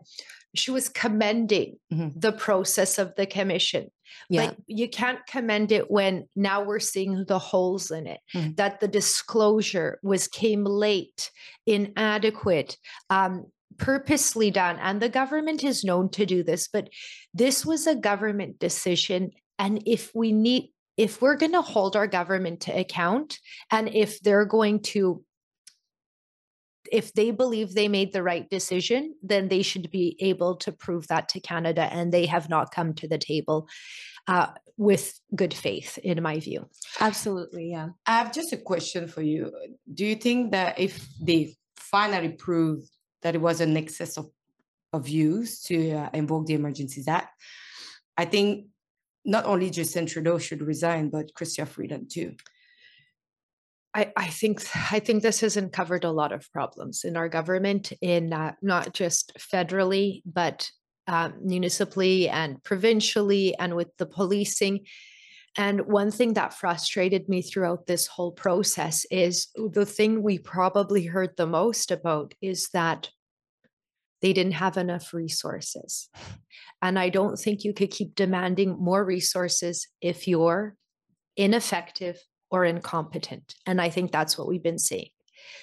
[0.55, 2.13] she was commending Mhm.
[2.19, 3.87] the process of the commission
[4.29, 8.55] yeah but you can't commend it when now we're seeing the holes in it Mhm.
[8.57, 11.29] that the disclosure was came late
[11.65, 12.77] inadequate
[13.09, 13.45] um,
[13.77, 16.89] purposely done and the government is known to do this but
[17.33, 22.07] this was a government decision and if we need if we're going to hold our
[22.07, 23.39] government to account
[23.71, 25.23] and if they're going to
[26.91, 31.07] if they believe they made the right decision then they should be able to prove
[31.07, 33.67] that to canada and they have not come to the table
[34.27, 36.67] uh, with good faith in my view
[36.99, 39.51] absolutely yeah I have just a question for you.
[39.93, 42.83] Do you think that if they finally prove
[43.21, 44.29] that it was an excess of,
[44.93, 47.29] of use to uh, invoke the Emergencies Act,
[48.17, 48.67] I think
[49.25, 52.35] not only Justin Trudeau should resign, but Chrystia Freeland too.
[53.93, 54.61] I, I think
[54.91, 58.93] I think this has uncovered a lot of problems in our government, in uh, not
[58.93, 60.69] just federally, but
[61.07, 64.85] um, municipally and provincially, and with the policing.
[65.57, 71.05] And one thing that frustrated me throughout this whole process is the thing we probably
[71.05, 73.09] heard the most about is that
[74.25, 76.09] they didn't have enough resources.
[76.81, 80.75] And I don't think you could keep demanding more resources if you're
[81.37, 82.17] ineffective
[82.49, 83.53] or incompetent.
[83.67, 85.09] And I think that's what we've been seeing.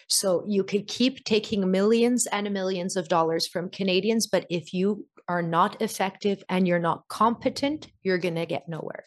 [0.09, 5.09] So you could keep taking millions and millions of dollars from Canadians, but if you
[5.27, 9.07] are not effective and you're not competent, you're going to get nowhere.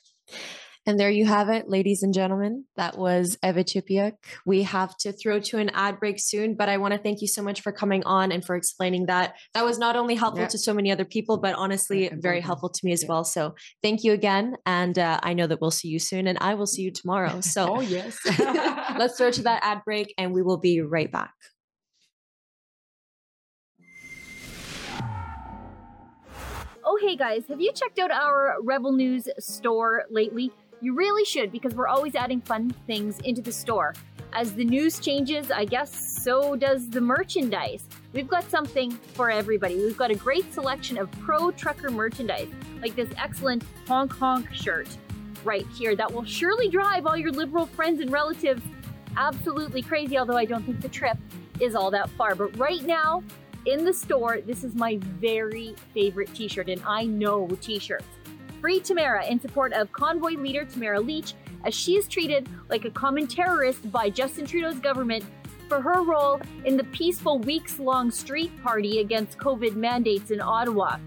[0.87, 2.65] And there you have it, ladies and gentlemen.
[2.75, 4.13] That was Eva Chipiuk.
[4.45, 7.27] We have to throw to an ad break soon, but I want to thank you
[7.27, 9.33] so much for coming on and for explaining that.
[9.55, 10.47] That was not only helpful Yeah.
[10.49, 13.09] to so many other people, but honestly, Yeah, very helpful to me as Yeah.
[13.09, 13.23] well.
[13.23, 14.57] So thank you again.
[14.67, 17.41] And uh, I know that we'll see you soon, and I will see you tomorrow.
[17.55, 18.19] So oh, yes.
[18.99, 21.33] let's throw to that ad break, and we will be right back.
[26.87, 30.51] Oh, hey guys, have you checked out our Rebel News store lately?
[30.85, 33.95] You really should because we're always adding fun things into the store.
[34.33, 37.87] As the news changes, I guess so does the merchandise.
[38.13, 39.77] We've got something for everybody.
[39.77, 42.49] We've got a great selection of pro trucker merchandise,
[42.83, 44.87] like this excellent honk honk shirt
[45.43, 48.61] right here that will surely drive all your liberal friends and relatives
[49.17, 51.17] absolutely crazy, although I don't think the trip
[51.59, 52.35] is all that far.
[52.35, 53.23] But right now,
[53.65, 58.05] in the store, this is my very favorite t shirt, and I know t shirts.
[58.65, 61.35] Free Tamara in support of convoy leader Tamara Lich
[61.65, 65.23] as she is treated like a common terrorist by Justin Trudeau's government
[65.69, 70.97] for her role in the peaceful weeks long street party against COVID mandates in Ottawa.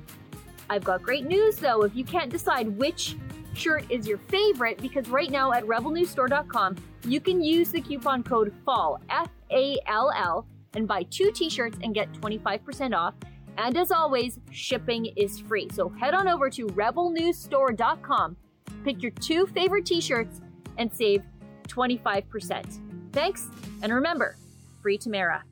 [0.70, 3.16] I've got great news though if you can't decide which
[3.54, 6.76] shirt is your favorite, because right now at rebelnewsstore.com,
[7.08, 11.50] you can use the coupon code FALL, F A L L, and buy two t
[11.50, 13.14] shirts and get 25% off.
[13.58, 15.68] And as always, shipping is free.
[15.72, 18.36] So head on over to rebelnewsstore.com,
[18.84, 20.40] pick your two favorite t shirts,
[20.78, 21.22] and save
[21.66, 23.12] 25%.
[23.12, 23.48] Thanks,
[23.82, 24.36] and remember,
[24.80, 25.42] free Tamara.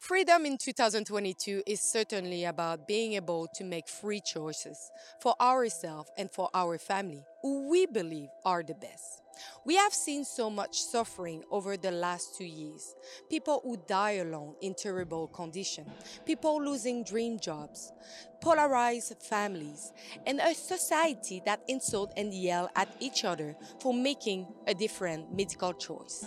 [0.00, 4.76] Freedom in 2022 is certainly about being able to make free choices
[5.22, 9.20] for ourselves and for our family, who we believe are the best.
[9.66, 12.94] We have seen so much suffering over the last two years.
[13.28, 15.90] People who die alone in terrible conditions,
[16.24, 17.92] people losing dream jobs,
[18.40, 19.92] polarized families,
[20.26, 25.74] and a society that insult and yell at each other for making a different medical
[25.74, 26.26] choice.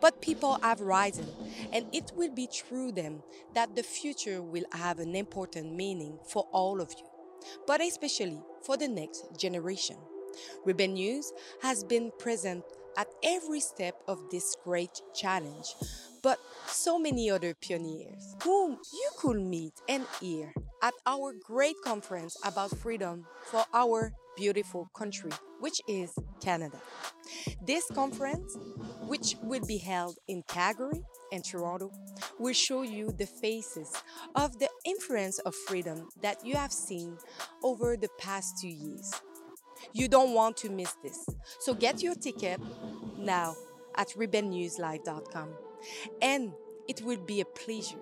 [0.00, 1.28] But people have risen,
[1.72, 3.22] and it will be through them
[3.54, 7.06] that the future will have an important meaning for all of you,
[7.68, 9.96] but especially for the next generation.
[10.64, 11.32] Rebel News
[11.62, 12.64] has been present
[12.96, 15.74] at every step of this great challenge,
[16.22, 22.36] but so many other pioneers whom you could meet and hear at our great conference
[22.44, 25.30] about freedom for our beautiful country,
[25.60, 26.80] which is Canada.
[27.66, 28.56] This conference,
[29.02, 31.90] which will be held in Calgary and Toronto,
[32.38, 33.90] will show you the faces
[34.34, 37.16] of the influence of freedom that you have seen
[37.62, 39.12] over the past two years.
[39.92, 41.26] You don't want to miss this.
[41.58, 42.60] So get your ticket
[43.18, 43.54] now
[43.96, 45.48] at rebelnewslive.com.
[46.20, 46.52] And
[46.88, 47.98] it will be a pleasure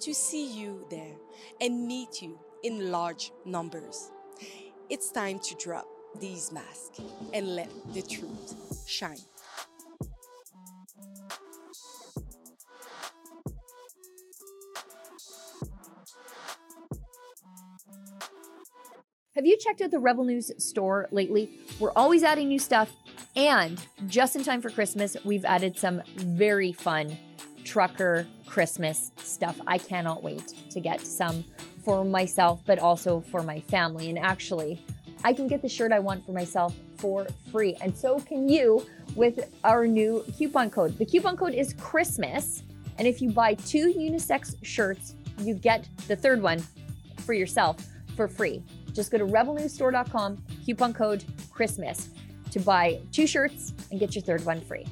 [0.00, 1.16] to see you there
[1.60, 4.10] and meet you in large numbers.
[4.88, 5.86] It's time to drop
[6.20, 7.00] these masks
[7.32, 8.54] and let the truth
[8.86, 9.18] shine.
[19.34, 21.58] Have you checked out the Rebel News store lately?
[21.80, 22.94] We're always adding new stuff,
[23.34, 27.16] and just in time for Christmas, we've added some very fun
[27.64, 29.58] trucker Christmas stuff.
[29.66, 31.46] I cannot wait to get some
[31.82, 34.10] for myself, but also for my family.
[34.10, 34.84] And actually,
[35.24, 38.86] I can get the shirt I want for myself for free, and so can you
[39.14, 40.98] with our new coupon code.
[40.98, 42.64] The coupon code is Christmas,
[42.98, 46.62] and if you buy two unisex shirts, you get the third one
[47.24, 47.78] for yourself
[48.14, 48.62] for free.
[48.92, 52.08] Just go to rebelnewsstore.com, coupon code Christmas
[52.50, 54.86] to buy two shirts and get your third one free.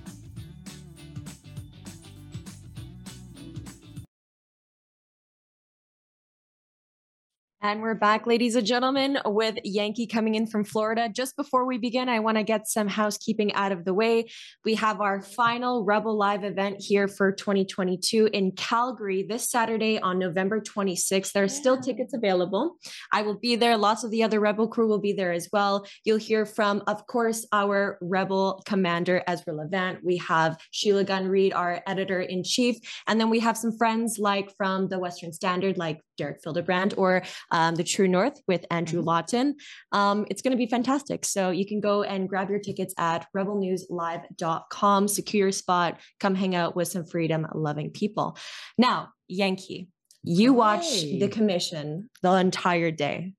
[7.63, 11.11] And we're back, ladies and gentlemen, with Yankee coming in from Florida.
[11.15, 14.31] Just before we begin, I want to get some housekeeping out of the way.
[14.65, 20.19] We have our final Rebel Live event here for 2022 in Calgary this Saturday on
[20.19, 21.33] November 26th.
[21.33, 22.77] There are still tickets available.
[23.13, 23.77] I will be there.
[23.77, 25.87] Lots of the other Rebel crew will be there as well.
[26.07, 30.03] You'll hear from, of course, our Rebel commander, Ezra Levant.
[30.03, 32.77] We have Sheila Gunn Reid, our editor in chief.
[33.07, 37.23] And then we have some friends like from the Western Standard, like Derek Fildebrandt or
[37.51, 39.57] um, the True North with Andrew Lawton.
[39.93, 41.25] Um, it's going to be fantastic.
[41.25, 46.55] So you can go and grab your tickets at rebelnewslive.com, secure your spot, come hang
[46.55, 48.37] out with some freedom loving people.
[48.79, 49.89] Now, Yankee,
[50.23, 53.33] you watch the commission the entire day.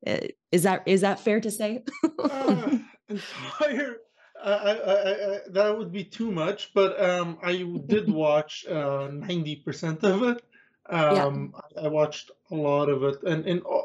[0.52, 1.84] Is that is that fair to say?
[2.20, 2.78] uh,
[3.10, 3.98] entire
[4.44, 9.58] I, I, I, that would be too much, but um, I did watch uh, ninety
[9.58, 10.44] percent of it.
[10.90, 13.82] Um, I I watched a lot of it, and and uh,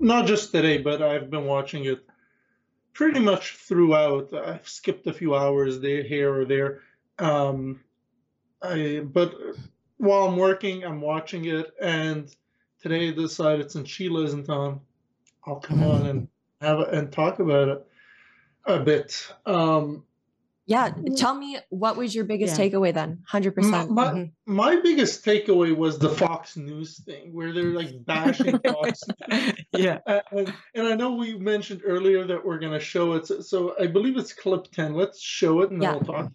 [0.00, 2.04] not just today, but I've been watching it
[2.92, 4.32] pretty much throughout.
[4.34, 6.80] I've skipped a few hours there, here or there.
[7.18, 7.80] Um,
[8.62, 9.34] I but
[9.98, 12.34] while I'm working, I'm watching it, and
[12.82, 14.80] today I decided since Sheila isn't on,
[15.46, 16.28] I'll come on and
[16.60, 17.86] have a, and talk about it
[18.64, 19.32] a bit.
[19.46, 20.04] Um,
[20.70, 20.92] yeah.
[21.16, 22.64] Tell me what was your biggest Yeah.
[22.68, 23.22] takeaway then?
[23.30, 23.54] 100%.
[23.70, 24.32] my, my, Mhm.
[24.46, 29.02] my biggest takeaway was the Fox News thing, where they're like bashing Fox.
[29.28, 29.52] News.
[29.72, 29.98] Yeah.
[30.06, 33.40] Uh, and, and I know we mentioned earlier that we're going to show it, so,
[33.40, 34.94] so I believe it's clip ten.
[34.94, 35.94] Let's show it and Yeah.
[35.98, 36.32] then we'll talk.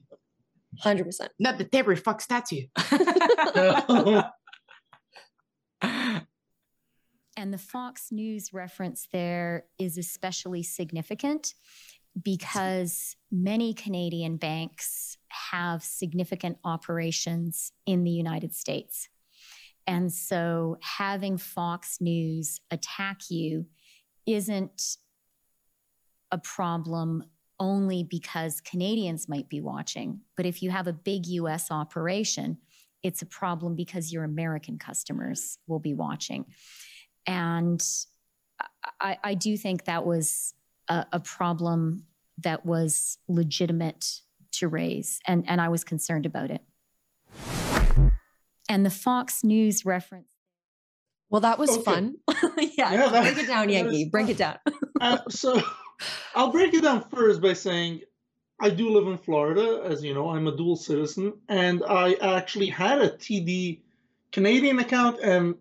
[0.83, 1.29] 100%.
[1.39, 2.67] Not the Terry Fox statue.
[7.37, 11.53] And the Fox News reference there is especially significant
[12.21, 15.17] because many Canadian banks
[15.51, 19.09] have significant operations in the United States.
[19.87, 23.65] And so having Fox News attack you
[24.25, 24.97] isn't
[26.31, 27.23] a problem
[27.59, 30.21] only because Canadians might be watching.
[30.35, 32.57] But if you have a big US operation,
[33.03, 36.45] it's a problem because your American customers will be watching.
[37.27, 37.85] And
[38.99, 40.53] I, I do think that was
[40.87, 42.05] a, a, problem
[42.37, 44.21] that was legitimate
[44.53, 46.61] to raise, and, and I was concerned about it.
[48.67, 50.31] And the Fox News reference.
[51.29, 51.83] Well, that was okay.
[51.83, 52.15] fun.
[52.57, 54.05] yeah, yeah that, break it down, Yankee.
[54.05, 54.57] Break it down.
[55.01, 55.61] uh, so
[56.33, 58.01] I'll break it down first by saying
[58.59, 62.67] I do live in Florida, as you know, I'm a dual citizen, and I actually
[62.67, 63.81] had a TD
[64.31, 65.55] Canadian account and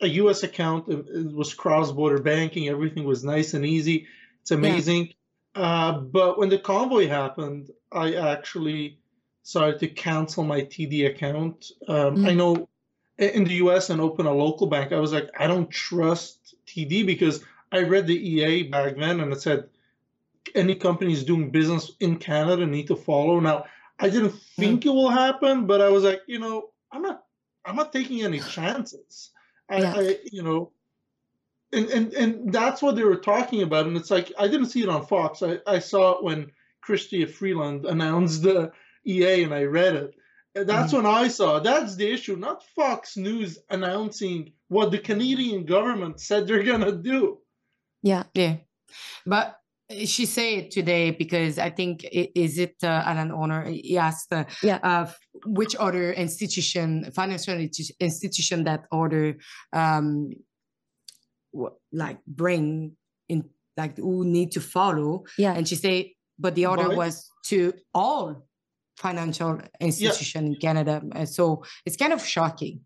[0.00, 0.88] a US account.
[0.88, 4.06] It was cross border banking, everything was nice and easy.
[4.48, 5.12] It's amazing.
[5.54, 5.62] Yeah.
[5.62, 8.98] Uh, but when the convoy happened, I actually
[9.42, 11.70] started to cancel my TD account.
[11.86, 12.28] Um, mm.
[12.28, 12.68] I know
[13.18, 17.04] in the US and open a local bank, I was like, I don't trust TD
[17.04, 19.68] because I read the EA back then and it said
[20.54, 23.40] any companies doing business in Canada need to follow.
[23.40, 23.66] Now,
[23.98, 24.86] I didn't think mm.
[24.86, 27.24] it will happen, but I was like, you know, I'm not,
[27.66, 29.30] I'm not taking any chances.
[29.68, 29.94] I, yeah.
[29.94, 30.72] I you know,
[31.72, 33.86] and, and and that's what they were talking about.
[33.86, 35.42] And it's like I didn't see it on Fox.
[35.42, 36.50] I, I saw it when
[36.86, 38.72] Chrystia Freeland announced the
[39.06, 40.14] EA, and I read it.
[40.54, 41.04] That's mm-hmm.
[41.04, 46.46] when I saw that's the issue, not Fox News announcing what the Canadian government said
[46.46, 47.38] they're gonna do.
[48.02, 48.56] Yeah, yeah,
[49.26, 49.58] but
[50.04, 54.78] she said today because I think is it uh, Alan Honner he asked uh, yeah.
[54.82, 55.10] uh,
[55.46, 57.58] which other institution financial
[58.00, 59.36] institution that order
[59.72, 60.30] um,
[61.92, 62.92] like bring
[63.28, 63.44] in
[63.76, 66.06] like who need to follow yeah and she said
[66.38, 68.46] but the order was to all
[68.96, 70.50] financial institution yeah.
[70.52, 72.80] in Canada so it's kind of shocking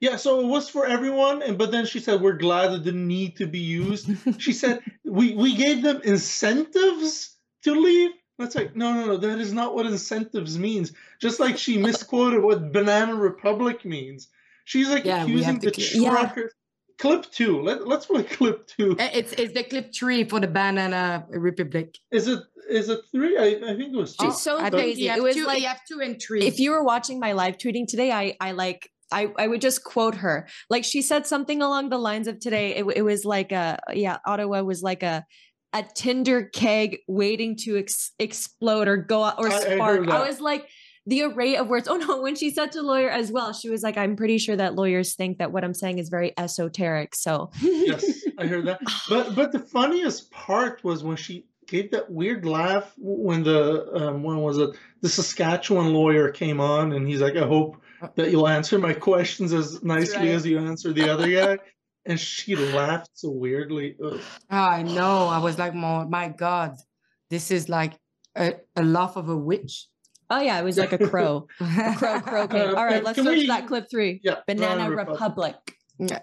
[0.00, 3.06] yeah, so it was for everyone, and but then she said we're glad it didn't
[3.06, 4.10] need to be used.
[4.40, 8.10] she said we we gave them incentives to leave.
[8.38, 9.16] That's like no, no, no.
[9.16, 10.92] That is not what incentives means.
[11.20, 14.28] Just like she misquoted what Banana Republic means.
[14.66, 16.40] She's like yeah, accusing the trucker.
[16.40, 16.46] Yeah.
[16.98, 17.60] Clip two.
[17.60, 18.96] Let, let's play clip two.
[18.98, 21.98] Uh, it's it's the clip three for the Banana Republic.
[22.10, 23.36] Is it is it three?
[23.36, 24.26] I, I think it was two.
[24.26, 25.08] She's so crazy.
[25.08, 26.46] It was two, like you have two and three.
[26.46, 29.84] If you were watching my live tweeting today, I I like I, I would just
[29.84, 30.48] quote her.
[30.68, 32.76] Like she said something along the lines of today.
[32.76, 35.24] It, it was like a, yeah, Ottawa was like a,
[35.72, 40.08] a tinder keg waiting to ex- explode or go out or spark.
[40.08, 40.68] I, I, I was like,
[41.06, 41.88] the array of words.
[41.96, 44.56] Oh no, when she said to lawyer as well, she was like, I'm pretty sure
[44.56, 47.14] that lawyers think that what I'm saying is very esoteric.
[47.14, 48.80] So yes, I heard that.
[49.08, 54.22] But but the funniest part was when she gave that weird laugh when the um,
[54.22, 57.76] when was it the Saskatchewan lawyer came on and he's like, I hope
[58.16, 60.34] that you'll answer my questions as nicely right.
[60.34, 61.58] as you answer the other guy.
[62.06, 63.96] and she laughed so weirdly.
[64.02, 64.20] Ugh.
[64.48, 65.26] I know.
[65.26, 66.76] I was like, my God,
[67.30, 67.94] this is like
[68.36, 69.88] a, a laugh of a witch.
[70.28, 71.46] Oh yeah, it was like a crow.
[71.60, 72.74] a crow, crow came.
[72.74, 74.20] All right, let's switch we, that clip three.
[74.22, 75.20] Yeah, Banana Republic.
[75.20, 75.56] Republic.
[75.98, 76.20] Yeah.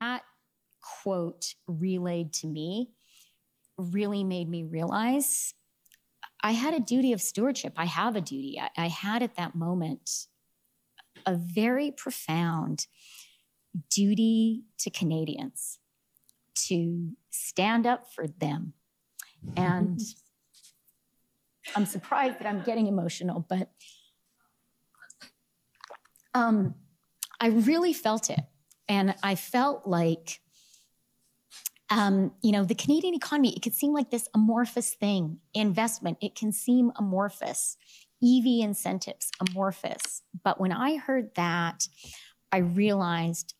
[0.00, 0.22] That
[1.02, 2.90] quote relayed to me
[3.76, 5.54] really made me realize
[6.42, 7.72] I had a duty of stewardship.
[7.76, 8.60] I have a duty.
[8.60, 10.26] I, I had at that moment
[11.24, 12.86] a very profound
[13.90, 15.78] duty to Canadians
[16.66, 18.74] to stand up for them.
[19.56, 20.18] And mm-hmm.
[21.74, 23.70] I'm surprised that I'm getting emotional, but
[26.34, 26.74] um,
[27.40, 28.40] I really felt it.
[28.88, 30.40] And I felt like
[31.92, 35.40] um, you know, the Canadian economy, it could seem like this amorphous thing.
[35.52, 37.76] Investment, it can seem amorphous.
[38.24, 40.22] EV incentives, amorphous.
[40.42, 41.86] But when I heard that,
[42.50, 43.54] I realized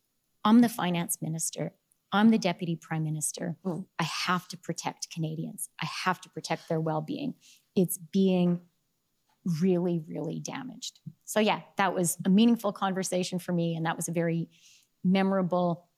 [0.44, 1.74] I'm the finance minister.
[2.10, 3.56] I'm the deputy prime minister.
[3.66, 3.84] Mm.
[3.98, 5.68] I have to protect Canadians.
[5.82, 7.34] I have to protect their well being.
[7.74, 8.60] It's being
[9.60, 11.00] really, really damaged.
[11.24, 13.74] So, yeah, that was a meaningful conversation for me.
[13.74, 14.48] And that was a very
[15.04, 15.88] memorable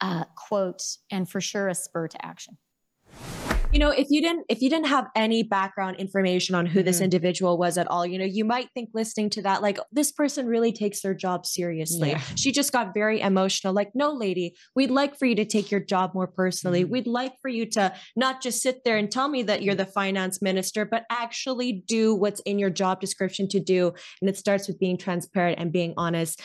[0.00, 2.58] uh, quote and for sure a spur to action
[3.74, 6.86] you know if you didn't if you didn't have any background information on who mm-hmm.
[6.86, 10.12] this individual was at all you know you might think listening to that like this
[10.12, 12.20] person really takes their job seriously yeah.
[12.36, 15.80] she just got very emotional like no lady we'd like for you to take your
[15.80, 16.92] job more personally mm-hmm.
[16.92, 19.84] we'd like for you to not just sit there and tell me that you're the
[19.84, 24.68] finance minister but actually do what's in your job description to do and it starts
[24.68, 26.40] with being transparent and being honest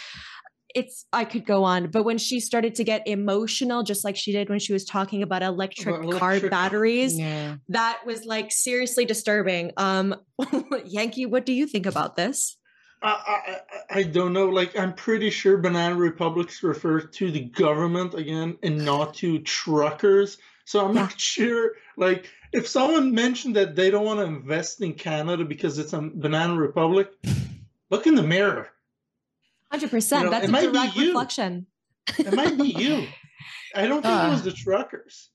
[0.75, 4.31] it's I could go on, but when she started to get emotional, just like she
[4.31, 7.55] did when she was talking about electric, About car batteries, Yeah.
[7.69, 9.71] that was like seriously disturbing.
[9.77, 10.15] Um,
[10.85, 12.57] Yankee, what do you think about this?
[13.01, 13.59] I, I, I-
[13.99, 14.45] I don't know.
[14.49, 20.37] Like, I'm pretty sure banana republics refer to the government again and not to truckers.
[20.65, 21.71] So I'm not sure.
[21.97, 26.01] Like, if someone mentioned that they don't want to invest in Canada because it's a
[26.13, 27.09] banana republic,
[27.89, 28.69] look in the mirror.
[29.71, 30.19] Hundred percent.
[30.21, 31.07] You know, That's it a might be direct you.
[31.07, 31.67] reflection.
[32.17, 33.07] It might be you.
[33.75, 34.43] I don't think it was Ah.
[34.45, 35.29] the truckers.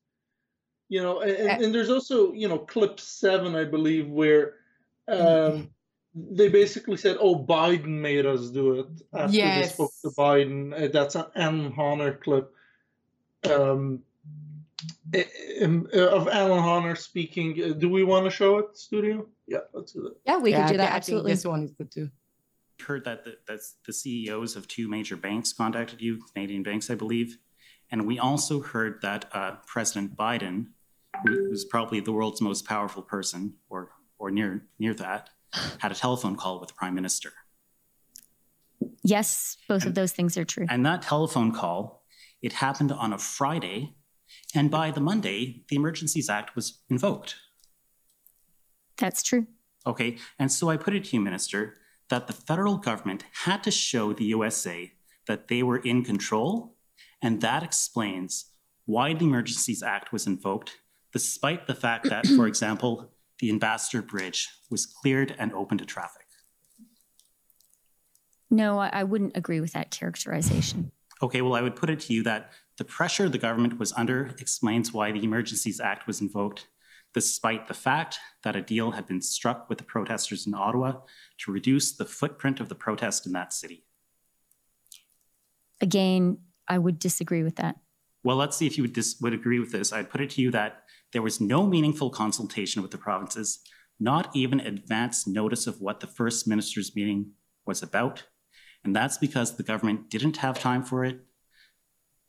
[0.89, 1.53] You know, and, Eh.
[1.55, 4.55] and, and there's also, you know, clip seven, I believe, where
[5.09, 5.71] um,
[6.15, 10.89] they basically said, "Oh, Biden made us do it." After they spoke to Biden, Uh,
[10.93, 12.53] that's an Alan Honner clip
[13.51, 14.03] um,
[15.13, 15.25] eh,
[15.63, 17.51] um, uh, of Alan Honner speaking.
[17.63, 19.27] Uh, Do we want to show it, studio?
[19.47, 20.17] Yeah, let's do that.
[20.27, 20.83] Yeah, we Yeah, could do I that.
[20.85, 21.33] thi- I think Absolutely.
[21.33, 22.11] This one is good too.
[22.87, 26.95] Heard that the, that's the CEOs of two major banks contacted you, Canadian banks, I
[26.95, 27.39] believe.
[27.91, 30.67] And we also heard that uh, President Biden,
[31.25, 35.31] who's probably the world's most powerful person, or or near near that,
[35.79, 37.33] had a telephone call with the Prime Minister.
[39.03, 40.67] Yes, both of those things are true.
[40.69, 42.05] And that telephone call,
[42.43, 43.95] it happened on a Friday,
[44.55, 47.37] and by the Monday, the Emergencies Act was invoked.
[48.97, 49.47] That's true.
[49.87, 51.75] Okay, and so I put it to you, Minister,
[52.11, 54.93] that the federal government had to show the USA
[55.27, 56.77] that they were in control,
[57.23, 58.51] and that explains
[58.85, 60.79] why the Emergencies Act was invoked,
[61.13, 66.27] despite the fact that, for example, the Ambassador Bridge was cleared and open to traffic.
[68.51, 70.93] No, I, wouldn't agree with that characterization.
[71.23, 74.27] Okay, well, I would put it to you that the pressure the government was under
[74.39, 76.69] explains why the Emergencies Act was invoked,
[77.15, 80.95] despite the fact that a deal had been struck with the protesters in Ottawa
[81.39, 83.85] to reduce the footprint of the protest in that city.
[85.81, 86.39] Again,
[86.69, 87.77] I would disagree with that.
[88.25, 89.93] Well, let's see if you would, dis- would agree with this.
[89.93, 93.61] I'd put it to you that there was no meaningful consultation with the provinces,
[94.01, 97.33] not even advance notice of what the first minister's meeting
[97.67, 98.25] was about.
[98.83, 101.21] And that's because the government didn't have time for it.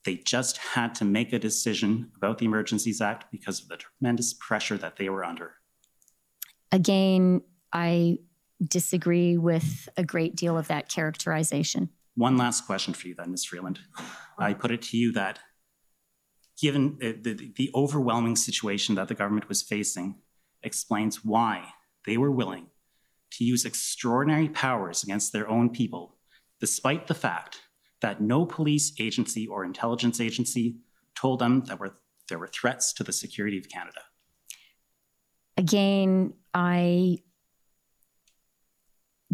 [0.05, 4.33] They just had to make a decision about the Emergencies Act because of the tremendous
[4.33, 5.55] pressure that they were under.
[6.71, 7.41] Again,
[7.73, 8.19] I
[8.63, 11.89] disagree with a great deal of that characterization.
[12.15, 13.45] One last question for you then, Ms.
[13.45, 13.79] Freeland.
[14.37, 15.39] I put it to you that
[16.61, 20.15] given uh, the, the overwhelming situation that the government was facing
[20.63, 21.69] explains why
[22.05, 22.67] they were willing
[23.31, 26.15] to use extraordinary powers against their own people,
[26.59, 27.59] despite the fact
[28.01, 30.77] that no police agency or intelligence agency
[31.15, 31.97] told them that were,
[32.29, 34.01] there were threats to the security of Canada.
[35.57, 37.19] Again, I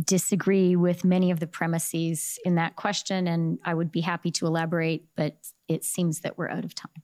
[0.04, 4.46] disagree with many of the premises in that question, and I would be happy to
[4.46, 5.38] elaborate, but
[5.68, 7.04] it seems that we're out of time.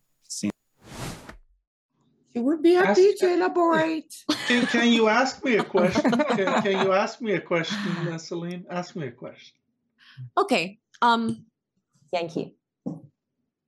[2.38, 4.14] You would be happy Ask- to elaborate.
[4.45, 6.12] Can, can you ask me a question?
[6.12, 8.64] Can, can you ask me a question, Celine?
[8.70, 9.55] Ask me a question.
[10.38, 10.78] Okay.
[11.01, 11.46] Um,
[12.14, 12.55] Yankee,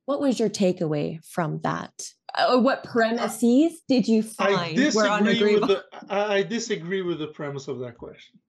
[0.06, 1.92] what was your takeaway from that?
[2.36, 5.68] Uh, what premises did you I find were disagree unagreeable?
[5.68, 8.40] with the I, I disagree with the premise of that question.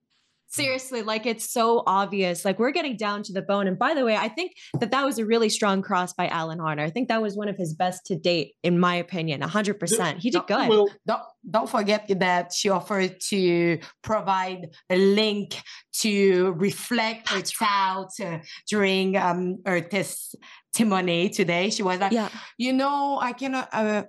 [0.51, 2.43] Seriously, like it's so obvious.
[2.43, 3.67] Like we're getting down to the bone.
[3.67, 6.59] And by the way, I think that that was a really strong cross by Alan
[6.59, 6.83] Honner.
[6.83, 9.41] I think that was one of his best to date, in my opinion.
[9.41, 10.17] 100%.
[10.17, 10.67] He did good.
[10.67, 15.59] Well, Don't don't forget that she offered to provide a link
[15.93, 21.69] to reflect her doubt uh, during um, her testimony today.
[21.69, 22.29] She was like, yeah.
[22.57, 24.03] you know, I cannot uh,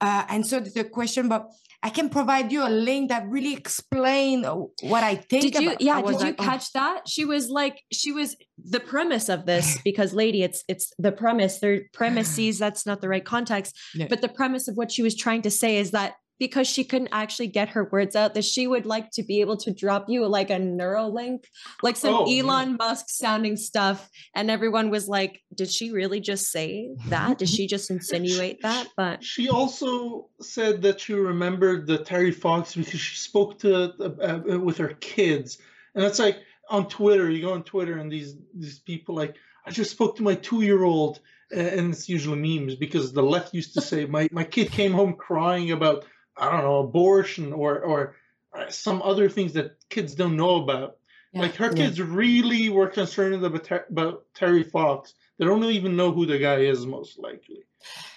[0.00, 1.50] uh, answer the question, but
[1.82, 5.42] I can provide you a link that really explain uh, what I think.
[5.42, 5.80] Did you about.
[5.80, 6.44] yeah, did you like, oh.
[6.44, 7.08] catch that?
[7.08, 11.60] She was like she was the premise of this because lady, it's it's the premise.
[11.60, 13.78] Their premises, that's not the right context.
[13.94, 14.06] Yeah.
[14.08, 17.08] But the premise of what she was trying to say is that because she couldn't
[17.12, 20.26] actually get her words out, that she would like to be able to drop you
[20.26, 21.44] like a Neuralink,
[21.82, 22.42] like some Oh, yeah.
[22.42, 24.08] Elon Musk sounding stuff.
[24.34, 27.38] And everyone was like, Did she really just say that?
[27.38, 28.88] Did she just insinuate that?
[28.96, 34.54] But She also said that she remembered the Terry Fox because she spoke to uh,
[34.54, 35.58] uh, with her kids,
[35.94, 37.30] and it's like on Twitter.
[37.30, 40.62] You go on Twitter, and these these people like, I just spoke to my two
[40.62, 41.20] year old,
[41.50, 45.14] and it's usually memes because the left used to say my my kid came home
[45.14, 46.04] crying about
[46.36, 48.16] I don't know abortion or or
[48.56, 50.96] uh, some other things that kids don't know about.
[51.34, 51.86] Like her Yeah.
[51.86, 55.12] kids really were concerned about, Ter- about Terry Fox.
[55.38, 57.64] They don't even know who the guy is, most likely.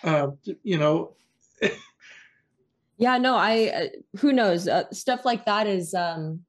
[0.04, 0.30] Uh,
[0.64, 1.16] you know,
[2.98, 3.88] Yeah, no, I uh,
[4.20, 4.68] who knows?
[4.68, 6.42] Uh, stuff like that is um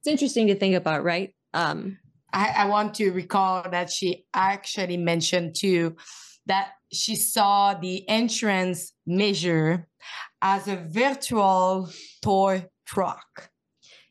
[0.00, 1.34] it's interesting to think about, right?
[1.54, 1.98] Um
[2.32, 5.96] I, I want to recall that she actually mentioned too
[6.46, 9.88] that she saw the entrance measure
[10.42, 11.90] as a virtual
[12.22, 13.50] toy truck.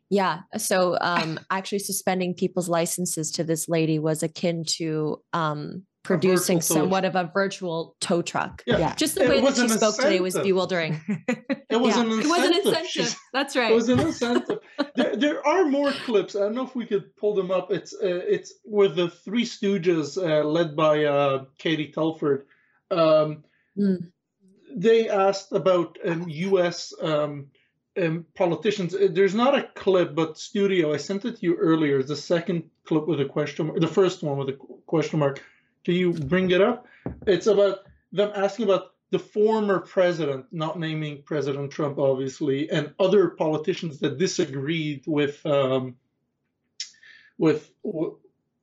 [0.09, 0.41] Yeah.
[0.57, 7.03] So um, actually suspending people's licenses to this lady was akin to um, producing somewhat
[7.03, 8.63] of a virtual tow truck.
[8.65, 8.77] Yeah.
[8.77, 8.95] Yeah.
[8.95, 11.01] Just the It way that she an spoke today was bewildering.
[11.69, 12.03] It was Yeah.
[12.03, 12.25] an incentive.
[12.25, 13.19] It was an She's- incentive.
[13.33, 13.73] That's It right.
[13.75, 14.59] was an incentive.
[14.95, 16.33] there, there are more clips.
[16.33, 17.69] I don't know if we could pull them up.
[17.71, 22.45] It's uh, it's with the Three Stooges, uh, led by uh, Katie Telford.
[22.91, 23.43] Um,
[23.77, 24.11] Mm.
[24.75, 26.93] They asked about um, U.S.
[27.01, 27.47] Um,
[28.01, 28.93] um, politicians.
[28.93, 30.93] Uh, There's not a clip, but Studio.
[30.93, 32.03] I sent it to you earlier.
[32.03, 33.79] The second clip with a question mark.
[33.79, 35.43] The first one with a question mark.
[35.85, 36.85] Can you bring it up?
[37.25, 37.79] It's about
[38.11, 44.17] them asking about the former president, not naming President Trump, obviously, and other politicians that
[44.17, 45.95] disagreed with um,
[47.37, 47.71] with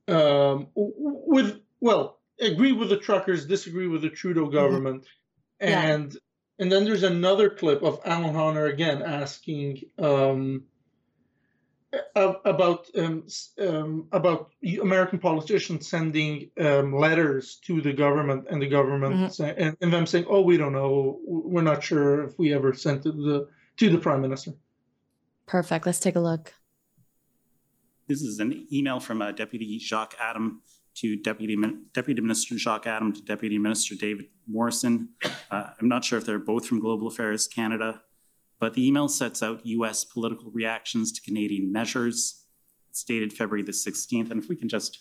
[0.07, 5.07] um, with well, agree with the truckers, disagree with the Trudeau government,
[5.61, 5.80] Yeah.
[5.82, 6.16] and
[6.61, 10.62] and then there's another clip of Alan Honner again asking um,
[12.14, 13.26] about um,
[13.61, 19.32] um, about American politicians sending um, letters to the government and the government Mhm.
[19.32, 21.20] say, and, and them saying, "Oh, we don't know.
[21.24, 24.53] We're not sure if we ever sent it to the to the prime minister."
[25.47, 25.87] Perfect.
[25.87, 26.55] Let's take a look.
[28.07, 30.62] This is an email from uh, Deputy Jacques Adam
[30.97, 31.57] to Deputy
[31.92, 35.11] Deputy Minister Jacques Adam to Deputy Minister David Morrison.
[35.51, 38.03] Uh, I'm not sure if they're both from Global Affairs Canada,
[38.61, 40.05] but the email sets out U.S.
[40.05, 42.45] political reactions to Canadian measures.
[42.90, 45.01] It's dated February the 16th, and if we can just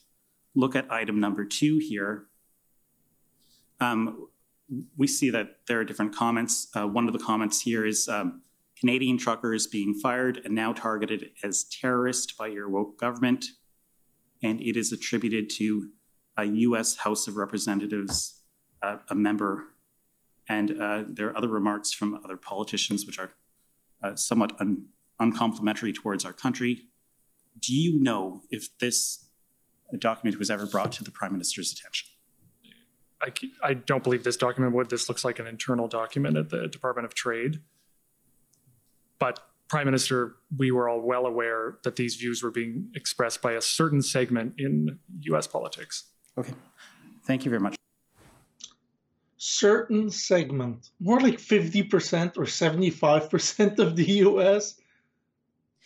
[0.56, 2.26] look at item number two here,
[3.80, 4.28] um,
[4.98, 6.68] we see that there are different comments.
[6.76, 8.42] Uh, one of the comments here is um,
[8.80, 13.46] Canadian truckers being fired and now targeted as terrorists by your woke government.
[14.44, 15.90] And it is attributed to
[16.38, 18.42] a US House of Representatives,
[18.82, 19.64] uh, a member.
[20.48, 23.32] And uh, there are other remarks from other politicians which are
[24.04, 24.88] uh, somewhat un-
[25.20, 26.88] uncomplimentary towards our country.
[27.60, 29.30] Do you know if this
[29.98, 32.10] document was ever brought to the Prime Minister's attention?
[33.64, 34.90] I don't believe this document would.
[34.90, 37.62] This looks like an internal document at the Department of Trade.
[39.18, 39.40] But
[39.74, 43.62] Prime Minister, we were all well aware that these views were being expressed by a
[43.62, 46.12] certain segment in US politics.
[46.38, 46.54] Okay.
[47.26, 47.76] Thank you very much.
[49.38, 54.76] certain segment, more like 50% or 75% of the US.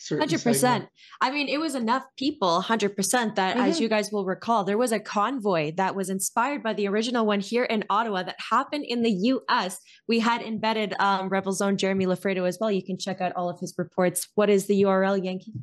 [0.09, 0.87] Hundred percent.
[1.21, 3.81] I mean, it was enough people, hundred percent, that as Mhm.
[3.81, 7.39] you guys will recall, there was a convoy that was inspired by the original one
[7.39, 9.79] here in Ottawa that happened in the U.S.
[10.07, 12.71] We had embedded um, Rebel Zone Jeremy Loffredo as well.
[12.71, 14.27] You can check out all of his reports.
[14.35, 15.53] What is the URL, Yankee?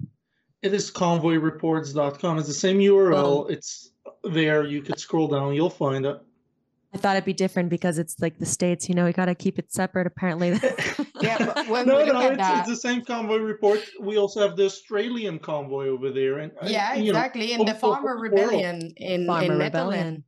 [0.62, 2.38] It is convoyreports.com.
[2.38, 3.50] It's the same URL.
[3.50, 3.90] It's
[4.24, 4.64] there.
[4.66, 6.18] You could scroll down, you'll find it.
[6.92, 8.88] I thought it'd be different because it's like the states.
[8.88, 10.06] You know, we got to keep it separate.
[10.06, 10.58] Apparently,
[11.24, 13.80] Yeah, but when no, we look no, at it's, that, it's the same convoy report.
[14.00, 16.38] We also have the Australian convoy over there.
[16.38, 17.52] And yeah, you know, exactly.
[17.52, 18.22] In the the whole Farmer world.
[18.22, 20.24] Rebellion in, Farmer in Rebellion.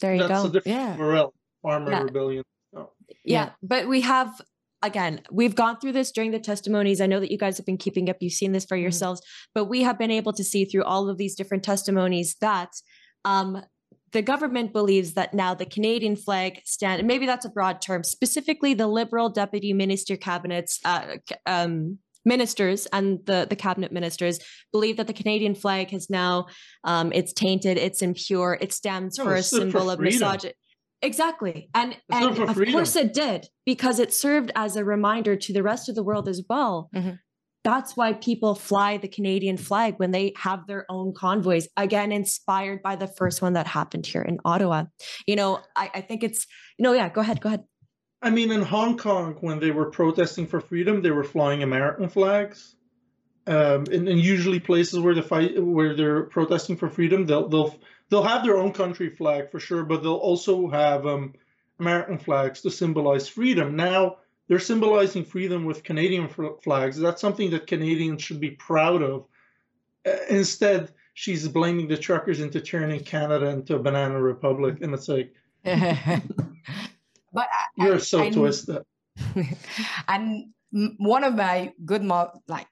[0.00, 0.48] There you That's go.
[0.48, 0.96] a different Yeah.
[0.96, 1.30] URL.
[1.62, 2.02] Farmer Yeah.
[2.02, 2.44] Rebellion.
[2.76, 2.90] Oh.
[3.24, 4.40] Yeah, but we have
[4.82, 7.00] again, we've gone through this during the testimonies.
[7.00, 8.16] I know that you guys have been keeping up.
[8.20, 9.20] You've seen this for yourselves,
[9.54, 12.70] but we have been able to see through all of these different testimonies that
[13.24, 13.62] um,
[14.16, 18.02] the government believes that now the Canadian flag stand, and maybe that's a broad term,
[18.02, 20.80] specifically the Liberal deputy minister cabinets.
[20.84, 24.40] Uh, um, ministers and the the cabinet ministers
[24.72, 26.46] believe that the Canadian flag has now
[26.82, 29.98] um, it's tainted, it's impure, it stands No, for a it stood for symbol of
[29.98, 30.20] freedom.
[30.20, 30.54] misogyny.
[31.02, 31.68] Exactly.
[31.74, 32.72] And, It's and of freedom.
[32.74, 36.26] course it did, because it served as a reminder to the rest of the world
[36.26, 36.88] as well.
[36.96, 37.18] Mhm.
[37.66, 42.80] That's why people fly the Canadian flag when they have their own convoys, again, inspired
[42.80, 44.84] by the first one that happened here in Ottawa.
[45.26, 46.46] You know, I, I think it's,
[46.78, 47.64] no, yeah, go ahead, go ahead.
[48.22, 52.08] I mean, in Hong Kong, when they were protesting for freedom, they were flying American
[52.08, 52.76] flags.
[53.48, 57.76] Um, and, and usually places where the fight, where they're protesting for freedom, they'll they'll
[58.10, 61.34] they'll have their own country flag for sure, but they'll also have um,
[61.80, 63.74] American flags to symbolize freedom.
[63.74, 64.18] Now
[64.48, 66.96] they're symbolizing freedom with Canadian fl- flags.
[66.98, 69.24] That's something that Canadians should be proud of.
[70.06, 75.08] Uh, instead, she's blaming the truckers into turning Canada into a banana republic, and it's
[75.08, 75.32] like
[75.64, 75.76] but
[77.36, 78.82] I, you're so I- twisted.
[80.08, 82.66] and m- one of my good mo like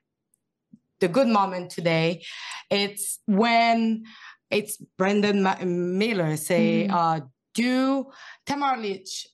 [0.99, 2.23] the good moment today
[2.69, 4.03] it's when
[4.51, 6.93] it's brendan Ma- miller say Mhm.
[6.93, 7.19] uh
[7.55, 8.11] do
[8.45, 9.27] tamar lich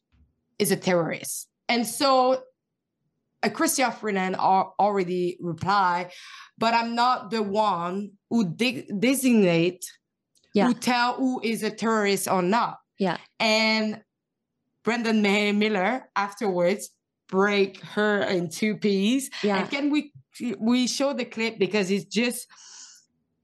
[0.58, 2.44] is a terrorist and so
[3.44, 6.12] uh, Chrystia Freeland already replied,
[6.58, 9.84] but I'm not the one who de- designate
[10.54, 10.68] Yeah.
[10.68, 12.78] who tell who is a terrorist or not.
[13.00, 13.18] Yeah.
[13.40, 14.02] And
[14.84, 16.90] Brendan May Miller afterwards
[17.30, 19.30] break her in two pieces.
[19.44, 19.60] Yeah.
[19.60, 20.12] And can we
[20.60, 22.48] we show the clip because it's just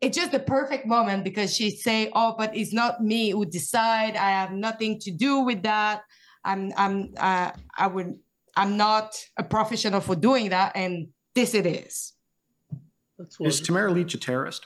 [0.02, 4.14] it's just the perfect moment because she say, "Oh, but it's not me who decide.
[4.16, 6.02] I have nothing to do with that.
[6.48, 8.20] I'm I'm uh, I would
[8.56, 12.14] I'm not a professional for doing that, and this it is."
[13.40, 14.66] Is Tamara Lich a terrorist?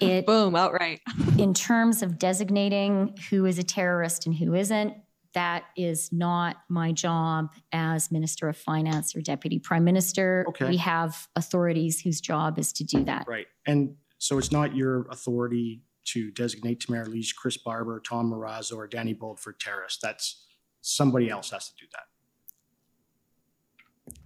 [0.00, 1.00] It, Boom, outright.
[1.38, 4.94] in terms of designating who is a terrorist and who isn't,
[5.34, 10.46] that is not my job as Minister of Finance or Deputy Prime Minister.
[10.48, 10.68] Okay.
[10.68, 13.26] We have authorities whose job is to do that.
[13.28, 13.46] Right.
[13.66, 18.86] And so it's not your authority to designate Tamara Lich, Chris Barber, Tom Marazzo, or
[18.86, 20.00] Danny Bulford terrorists.
[20.00, 20.46] That's
[20.80, 22.04] somebody else has to do that.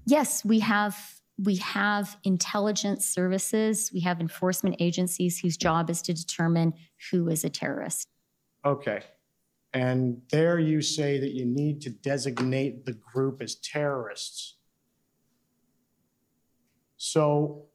[0.07, 6.13] Yes, we have we have intelligence services, we have enforcement agencies whose job is to
[6.13, 6.75] determine
[7.11, 8.09] who is a terrorist.
[8.65, 9.03] Okay.
[9.73, 14.57] And there you say that you need to designate the group as terrorists.
[16.97, 17.68] So.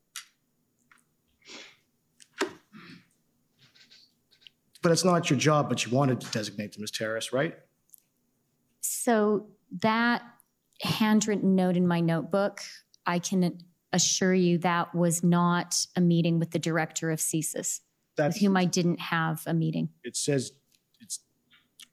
[4.83, 7.57] But it's not your job, but you wanted to designate them as terrorists, right?
[8.81, 9.47] So
[9.79, 10.21] that
[10.81, 12.61] handwritten note in my notebook,
[13.05, 13.59] I can
[13.93, 17.79] assure you that was not a meeting with the director of CSIS,
[18.17, 19.89] with whom I didn't have a meeting.
[20.03, 20.51] it says,
[20.99, 21.19] it's,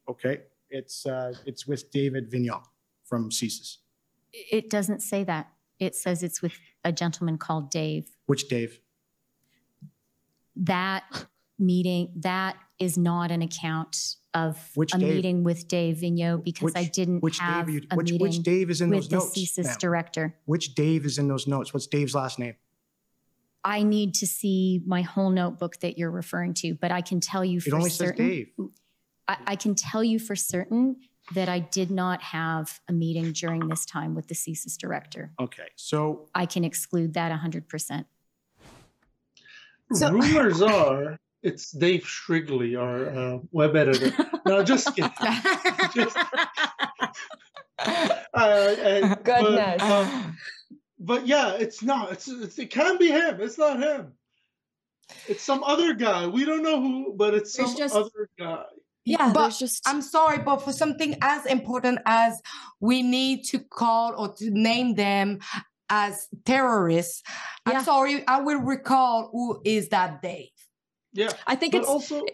[0.09, 2.65] okay, it's, uh, it's with David Vigneault
[3.05, 3.77] from CSIS.
[4.33, 5.51] It doesn't say that.
[5.79, 8.11] It says it's with a gentleman called Dave.
[8.27, 8.81] Which Dave?
[10.57, 11.05] That
[11.59, 15.15] meeting, that is not an account of Which a Dave?
[15.17, 18.43] meeting with Dave Vigneault because I didn't which Dave have you- a which- which meeting
[18.43, 19.77] Dave is in with those the notes, CSIS ma'am?
[19.79, 20.37] director.
[20.47, 21.75] Which Dave is in those notes?
[21.75, 22.55] What's Dave's last name?
[23.63, 27.45] I need to see my whole notebook that you're referring to, but I can tell
[27.45, 28.29] you It for only says certain.
[28.29, 28.53] Dave.
[29.29, 30.97] I, I can tell you for certain
[31.35, 35.33] that I did not have a meeting during this time with the CSIS director.
[35.39, 38.07] Okay, so I can exclude that 100%.
[39.93, 44.13] So- Rumors are it's Dave Shrigley, our uh, web editor.
[44.47, 45.11] No, just kidding.
[45.95, 46.17] Just-
[47.83, 47.89] Uh,
[48.35, 49.83] uh, but, Goodness.
[49.83, 50.23] uh,
[50.99, 52.13] but yeah, it's not.
[52.13, 53.41] It's, it's it can be him.
[53.41, 54.13] It's not him.
[55.27, 56.27] It's some other guy.
[56.27, 58.65] We don't know who, but it's It's some just- other guy.
[59.07, 62.39] Yeah, but just I'm sorry, but for something as important as
[62.81, 65.39] we need to call or to name them
[65.89, 67.23] as terrorists,
[67.67, 67.79] Yeah.
[67.79, 70.51] I'm sorry, I will recall who is that Dave.
[71.13, 72.25] Yeah, I think but it's also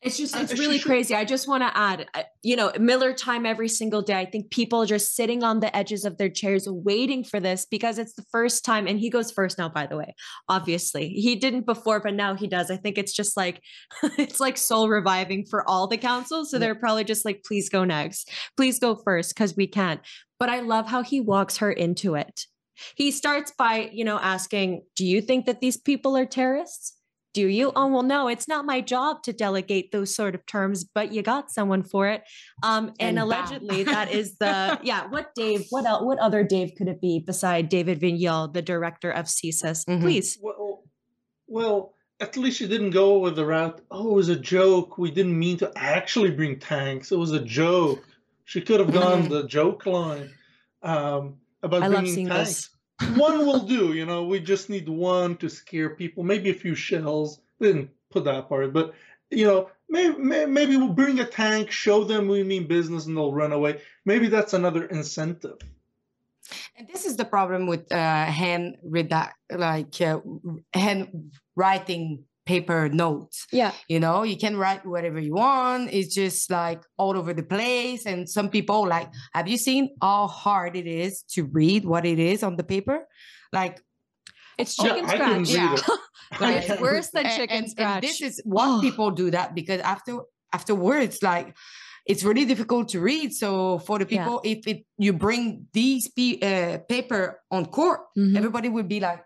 [0.00, 1.12] It's just, it's really crazy.
[1.12, 2.06] I just want to add,
[2.44, 4.14] you know, Miller time every single day.
[4.14, 7.66] I think people are just sitting on the edges of their chairs waiting for this
[7.68, 8.86] because it's the first time.
[8.86, 10.14] And he goes first now, by the way.
[10.48, 12.70] Obviously, he didn't before, but now he does.
[12.70, 13.60] I think it's just like,
[14.18, 16.52] it's like soul reviving for all the councils.
[16.52, 18.30] So they're probably just like, please go next.
[18.56, 20.00] Please go first because we can't.
[20.38, 22.42] But I love how he walks her into it.
[22.94, 26.94] He starts by, you know, asking, Do you think that these people are terrorists?
[27.34, 27.72] Do you?
[27.76, 31.22] Oh, well, no, it's not my job to delegate those sort of terms, but you
[31.22, 32.22] got someone for it.
[32.62, 36.72] Um, and, And allegedly, that is the, yeah, what Dave, what else, what other Dave
[36.76, 39.84] could it be beside David Vigneault, the director of CSIS?
[39.86, 40.00] Mhm.
[40.00, 40.38] Please.
[40.40, 40.82] well,
[41.46, 43.80] well, at least she didn't go with the route.
[43.90, 44.98] Oh, it was a joke.
[44.98, 47.12] We didn't mean to actually bring tanks.
[47.12, 48.04] It was a joke.
[48.44, 50.30] She could have gone the joke line
[50.82, 52.48] um, about I love bringing seeing tanks.
[52.48, 52.70] this.
[53.14, 53.92] One will do.
[53.92, 56.24] You know, we just need one to scare people.
[56.24, 57.40] Maybe a few shells.
[57.58, 58.94] We didn't put that part, but
[59.30, 63.32] you know, maybe maybe we'll bring a tank, show them we mean business, and they'll
[63.32, 63.80] run away.
[64.04, 65.58] Maybe that's another incentive.
[66.78, 70.20] And this is the problem with uh, hand redact, like uh,
[70.72, 73.46] hand writing paper notes.
[73.52, 73.72] Yeah.
[73.92, 75.92] You know, you can write whatever you want.
[75.92, 78.06] It's just like all over the place.
[78.10, 82.18] And some people like, have you seen how hard it is to read what it
[82.18, 82.98] is on the paper?
[83.52, 83.76] Like,
[84.62, 85.56] It's chicken I can scratch.
[85.56, 85.74] yeah.
[85.74, 85.82] it.
[86.32, 87.94] I Like, can- Worse than chicken and, scratch.
[87.96, 90.12] And this is what people do that because after
[90.58, 91.48] afterwards, like
[92.10, 93.28] it's really difficult to read.
[93.42, 94.24] So for the Yeah.
[94.24, 98.34] people, if it you bring these pe- uh, paper on court, Mhm.
[98.40, 99.20] everybody would be like,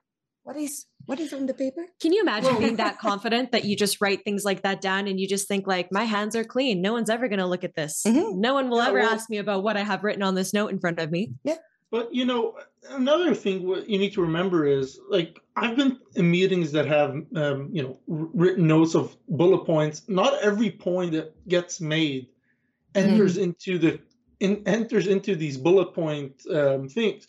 [0.45, 3.76] "What is what is on the paper?" Can you imagine being that confident that you
[3.76, 6.80] just write things like that down and you just think like my hands are clean.
[6.82, 8.03] No one's ever going to look at this.
[8.07, 8.36] Mhm.
[8.36, 10.53] No one will Yeah, ever well- ask me about what I have written on this
[10.53, 11.32] note in front of me.
[11.45, 11.57] Yeah.
[11.90, 12.57] But you know,
[12.90, 17.11] another thing what you need to remember is like I've been in meetings that have
[17.36, 20.03] um, you know wr- written notes of bullet points.
[20.09, 22.28] Not every point that gets made
[22.95, 24.01] enters into the
[24.40, 27.26] in, enters into these bullet point um, things.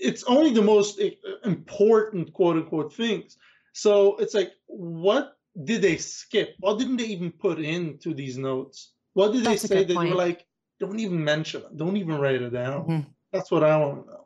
[0.00, 1.00] It's only the most
[1.44, 3.36] important quote unquote things.
[3.72, 6.54] So it's like, what did they skip?
[6.60, 8.92] What didn't they even put into these notes?
[9.14, 10.10] What did That's they say that you point.
[10.10, 10.46] were like,
[10.80, 12.84] don't even mention it, don't even write it down?
[12.86, 13.06] Mhm.
[13.32, 14.25] That's what I want to know.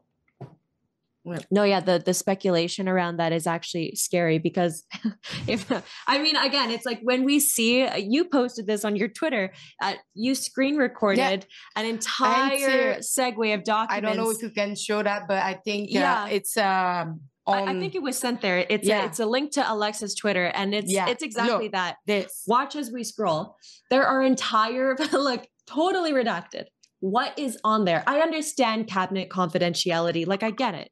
[1.50, 4.84] No, yeah, the the speculation around that is actually scary because
[5.46, 5.70] if
[6.06, 9.52] I mean again, it's like when we see you posted this on your Twitter,
[9.82, 11.46] uh, you screen recorded
[11.76, 13.94] an entire segue of documents.
[13.94, 16.24] I don't know if you can show that, but I think Yeah.
[16.24, 18.64] uh, it's um, I, on I think it was sent there.
[18.68, 19.02] It's Yeah.
[19.02, 21.72] a, it's a link to Alexa's Twitter, and it's Yeah, it's exactly look.
[21.72, 21.96] that.
[22.06, 22.44] this.
[22.46, 23.56] Watch as we scroll.
[23.90, 26.64] There are entire look totally redacted.
[27.00, 28.04] What is on there?
[28.06, 30.90] I understand cabinet confidentiality, like I get it.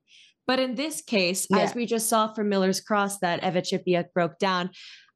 [0.49, 1.59] But in this case, Yeah.
[1.59, 4.70] as we just saw from Miller's Cross that Eva Chipiuk broke down,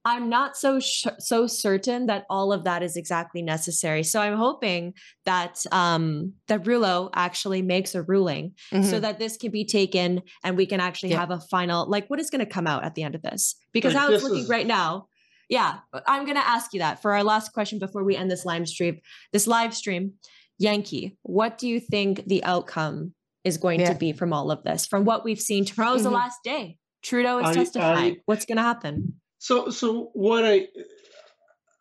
[0.05, 4.03] I'm not so sh- so certain that all of that is exactly necessary.
[4.03, 9.01] So I'm hoping that um, that Rouleau actually makes a ruling so Mhm.
[9.01, 11.21] that this can be taken and we can actually Yeah.
[11.21, 13.55] have a final like what is going to come out at the end of this
[13.73, 15.07] because Like, how it's looking is- right now
[15.49, 18.45] yeah i'm going to ask you that for our last question before we end this
[18.45, 19.01] live stream
[19.33, 20.13] this live stream
[20.59, 23.15] yankee what do you think the outcome
[23.45, 23.93] is going Yeah.
[23.93, 26.15] to be from all of this from what we've seen tomorrow's the Mhm.
[26.15, 30.69] last day trudeau is I- testifying I- what's going to happen So, so what I,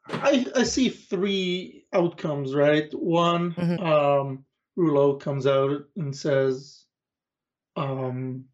[0.08, 2.92] I, I see three outcomes, right?
[2.94, 3.80] One, Mhm.
[3.86, 4.46] um,
[4.76, 6.86] Rouleau comes out and says,
[7.76, 8.46] um,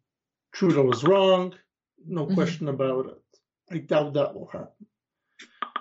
[0.52, 1.54] Trudeau was wrong,
[2.06, 2.34] no Mhm.
[2.34, 3.22] question about it.
[3.70, 4.86] I doubt that will happen.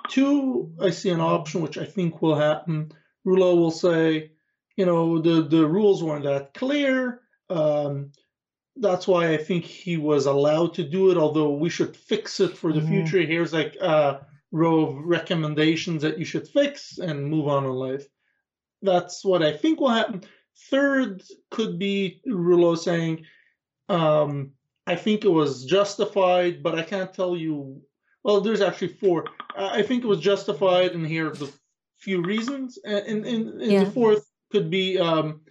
[0.09, 2.91] Two, I see an option which I think will happen.
[3.25, 4.32] Rouleau will say,
[4.78, 7.21] you know, the the rules weren't that clear.
[7.49, 8.11] Um,
[8.78, 11.17] that's why I think he was allowed to do it.
[11.17, 12.88] Although we should fix it for the Mhm.
[12.88, 13.21] future.
[13.21, 18.07] Here's like a row of recommendations that you should fix and move on in life.
[18.84, 20.21] That's what I think will happen.
[20.69, 23.25] Third could be Rouleau saying,
[23.89, 24.51] um,
[24.86, 27.82] I think it was justified, but I can't tell you.
[28.23, 29.25] Well, there's actually four.
[29.55, 31.51] I think it was justified, and here are the
[31.97, 32.78] few reasons.
[32.86, 33.84] And, in, and, and Yeah.
[33.86, 35.41] the fourth could be um,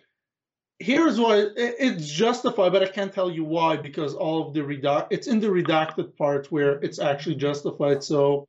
[0.78, 5.08] here's why it's justified, but I can't tell you why because all of the redact
[5.10, 8.02] it's in the redacted part where it's actually justified.
[8.02, 8.46] So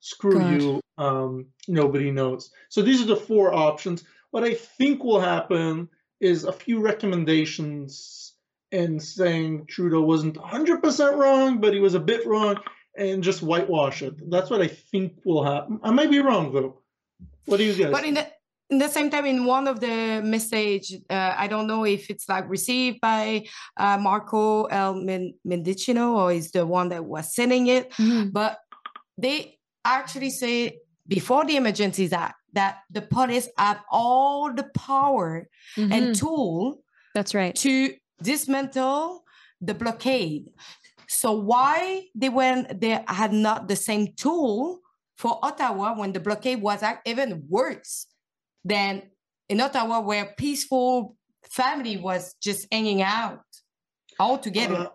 [0.00, 0.60] screw God.
[0.60, 2.50] you, um, nobody knows.
[2.68, 4.04] So these are the four options.
[4.30, 5.88] What I think will happen
[6.20, 8.34] is a few recommendations
[8.70, 12.58] and saying Trudeau wasn't 100% wrong, but he was a bit wrong,
[12.96, 14.30] and just whitewash it.
[14.30, 15.80] That's what I think will happen.
[15.82, 16.82] I might be wrong though.
[17.46, 17.92] What do you guys?
[17.92, 18.26] But in the
[18.70, 22.28] in the same time, in one of the message, uh, I don't know if it's
[22.28, 23.46] like received by
[23.76, 24.94] uh, Marco El
[25.46, 27.92] Mendicino or is the one that was sending it,
[28.32, 28.58] but
[29.16, 35.92] they actually say before the Emergencies Act that the police have all the power Mhm.
[35.92, 36.82] and tool
[37.14, 39.24] that's right to dismantle
[39.60, 40.44] the blockade.
[41.08, 44.80] So why they when they had not the same tool
[45.16, 48.06] for Ottawa when the blockade was even worse
[48.68, 49.02] than
[49.48, 53.40] in Ottawa where peaceful family was just hanging out
[54.20, 54.76] all together.
[54.76, 54.88] Uh,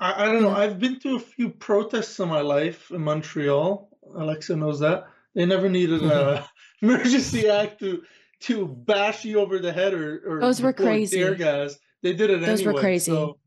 [0.00, 0.50] I, I don't know.
[0.50, 3.88] I've been to a few protests in my life in Montreal.
[4.16, 5.06] Alexa knows that.
[5.34, 6.42] They never needed an
[6.82, 8.02] emergency act to
[8.40, 11.18] to bash you over the head or, or Those were crazy.
[11.18, 11.78] tear gas.
[12.02, 13.12] They did it Those were crazy.
[13.12, 13.38] So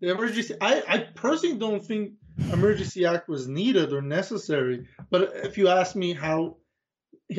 [0.00, 2.12] the emergency I, I personally don't think
[2.52, 4.86] emergency act was needed or necessary.
[5.10, 6.56] But if you ask me how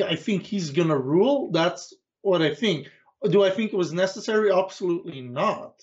[0.00, 2.88] I think he's gonna rule, that's what I think.
[3.28, 4.52] Do I think it was necessary?
[4.52, 5.80] Absolutely not.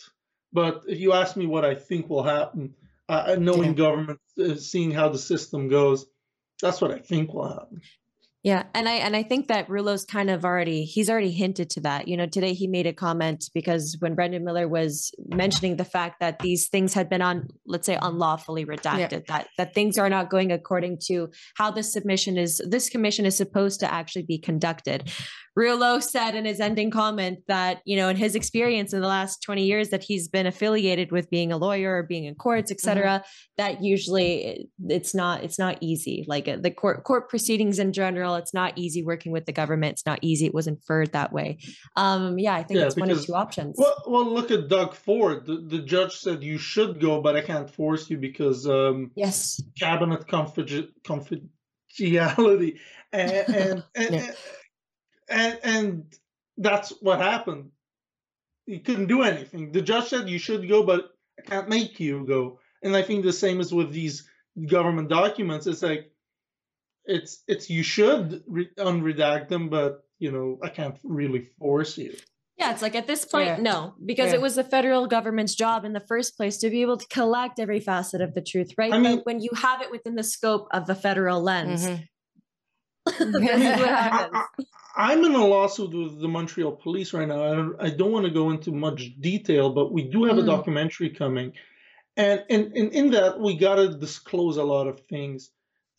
[0.53, 2.76] But if you ask me what I think will happen,
[3.09, 3.76] uh, knowing Yeah.
[3.86, 6.05] government, uh, seeing how the system goes,
[6.62, 7.82] that's what I think will happen.
[8.44, 11.82] Yeah, and I and I think that Rouleau's kind of already he's already hinted to
[11.82, 12.08] that.
[12.08, 16.20] You know, today he made a comment because when Brendan Miller was mentioning the fact
[16.22, 20.32] that these things had been on, let's say, unlawfully redacted, that that things are not
[20.32, 25.12] going according to how this submission is this commission is supposed to actually be conducted.
[25.56, 29.44] Rouleau said in his ending comment that, you know, in his experience in the last
[29.44, 32.80] 20 years that he's been affiliated with being a lawyer or being in courts, et
[32.80, 33.22] cetera,
[33.58, 36.24] that usually it's not it's not easy.
[36.26, 39.94] Like uh, the court court proceedings in general, it's not easy working with the government.
[39.94, 40.46] It's not easy.
[40.46, 41.60] It was inferred that way.
[41.96, 43.76] Um, yeah, I think Yeah, it's one of two options.
[43.78, 45.46] Well, well, look at Doug Ford.
[45.46, 49.62] The, the judge said you should go, but I can't force you because um, yes,
[49.80, 52.80] cabinet confidentiality,
[53.14, 54.32] and and, and, Yeah.
[55.30, 56.16] and and
[56.58, 57.72] that's what happened.
[58.66, 59.72] He couldn't do anything.
[59.72, 61.10] The judge said you should go, but
[61.40, 62.60] I can't make you go.
[62.84, 64.28] And I think the same is with these
[64.68, 65.68] government documents.
[65.68, 66.11] It's like
[67.06, 72.16] it's it's you should re- unredact them, but you know I can't really force you.
[72.58, 73.58] Yeah, it's like at this point, Yeah.
[73.58, 74.36] no, because Yeah.
[74.36, 77.60] it was the federal government's job in the first place to be able to collect
[77.60, 78.93] every facet of the truth, right?
[78.93, 82.08] I mean- but when you have it within the scope of the federal lens, Mhm.
[83.06, 83.34] this is
[83.80, 84.43] what happens.
[84.95, 87.43] I, am in a lawsuit with the Montreal police right now.
[87.43, 90.43] I don't, I don't want to go into much detail, but we do have Mm.
[90.43, 91.54] a documentary coming.
[92.18, 95.49] And, and, and in that, we got to disclose a lot of things.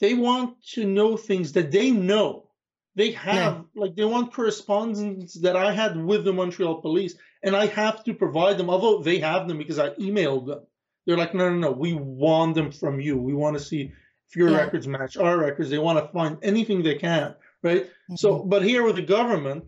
[0.02, 2.48] They want to know things that they know.
[2.96, 7.66] They have, like, they want correspondence that I had with the Montreal police, and I
[7.66, 10.66] have to provide them, although they have them because I emailed them.
[11.06, 13.16] They're like, no, no, no, we want them from you.
[13.16, 13.92] We want to see
[14.28, 14.62] if your Yeah.
[14.62, 15.70] records match our records.
[15.70, 17.88] They want to find anything they can, right?
[18.16, 18.48] So, mm-hmm.
[18.48, 19.66] but here with the government,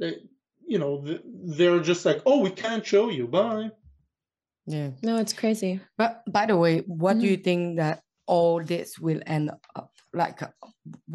[0.00, 0.16] they,
[0.66, 1.04] you know,
[1.56, 3.28] they're just like, oh, we can't show you.
[3.28, 3.70] Bye.
[4.66, 4.90] Yeah.
[5.00, 5.80] No, it's crazy.
[5.96, 7.30] But by the way, what do mm-hmm.
[7.30, 8.02] you think that
[8.36, 10.40] all this will end up like?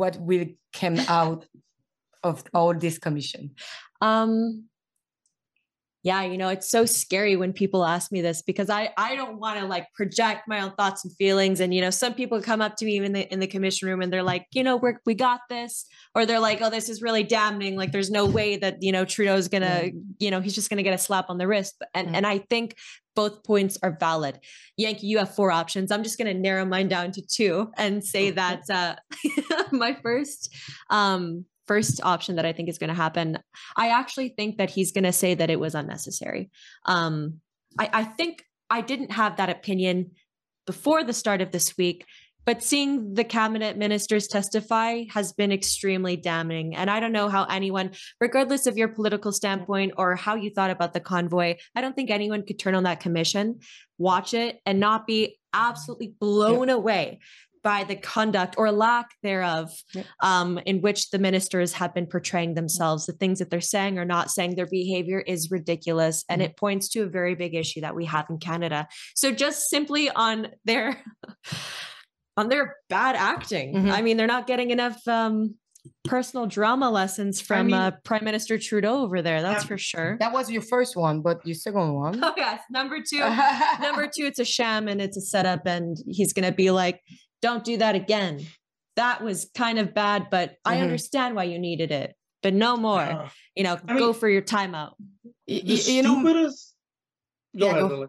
[0.02, 0.46] What will
[0.80, 1.46] come out
[2.24, 3.44] of all this commission?
[4.02, 4.66] Um
[6.06, 9.40] yeah, you know, it's so scary when people ask me this because I I don't
[9.40, 12.62] want to like project my own thoughts and feelings and you know, some people come
[12.62, 15.00] up to me in the in the commission room and they're like, "You know, we're
[15.08, 17.76] we got this." Or they're like, "Oh, this is really damning.
[17.76, 19.80] Like there's no way that, you know, Trudeau's going to,
[20.24, 22.18] you know, he's just going to get a slap on the wrist." And Mm.
[22.18, 22.76] and I think
[23.16, 24.40] both points are valid.
[24.78, 25.92] Yankee, you have four options.
[25.92, 28.96] I'm just going to narrow mine down to two and say that uh
[29.72, 30.54] my first
[30.90, 33.40] um first option that I think is going to happen
[33.76, 36.50] I actually think that he's going to say that it was unnecessary.
[36.86, 37.42] Um,
[37.80, 40.12] I, I think I didn't have that opinion
[40.66, 42.06] before the start of this week,
[42.46, 46.76] but seeing the cabinet ministers testify has been extremely damning.
[46.76, 47.92] And I don't know how anyone,
[48.22, 52.12] regardless of your political standpoint or how you thought about the convoy, I don't think
[52.12, 53.60] anyone could turn on that commission,
[53.98, 57.20] watch it, and not be absolutely blown away
[57.64, 59.72] by the conduct or lack thereof
[60.22, 63.08] um, in which the ministers have been portraying themselves.
[63.08, 66.24] The things that they're saying or not saying, their behavior is ridiculous.
[66.30, 68.88] And it points to a very big issue that we have in Canada.
[69.16, 71.04] So just simply on their
[72.38, 73.74] on their bad acting.
[73.76, 73.92] Mhm.
[73.92, 75.56] I mean, they're not getting enough um,
[76.04, 79.42] personal drama lessons from mean- uh, Prime Minister Trudeau over there.
[79.42, 80.18] That's for sure.
[80.20, 82.20] That was your first one, but your second one.
[82.24, 83.20] Oh yes, number two.
[83.82, 87.02] number two, it's a sham and it's a setup, and he's gonna be like,
[87.42, 88.42] "Don't do that again."
[88.96, 90.82] That was kind of bad, but I Mhm.
[90.84, 93.02] understand why you needed it, but no more.
[93.02, 94.94] Uh, You know, I go mean- for your timeout.
[95.48, 96.76] Y- the y- you know, stupidest.
[97.58, 98.08] Go Yeah, ahead, go.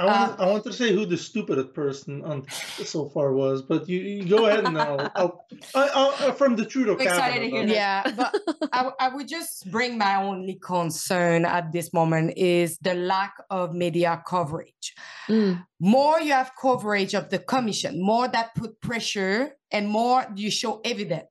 [0.00, 0.20] Alexa.
[0.20, 2.46] I want, Uh, I want to say who the stupidest person on
[2.84, 5.44] so far was, but you, you go ahead and I'll, I'll,
[5.74, 7.74] I, I'll uh, from the Trudeau I'm excited to hear that.
[7.74, 13.34] Yeah, but I would just bring my only concern at this moment is the lack
[13.50, 14.94] of media coverage.
[15.28, 20.50] Mm, More you have coverage of the commission, more that put pressure and more you
[20.50, 21.26] show evidence.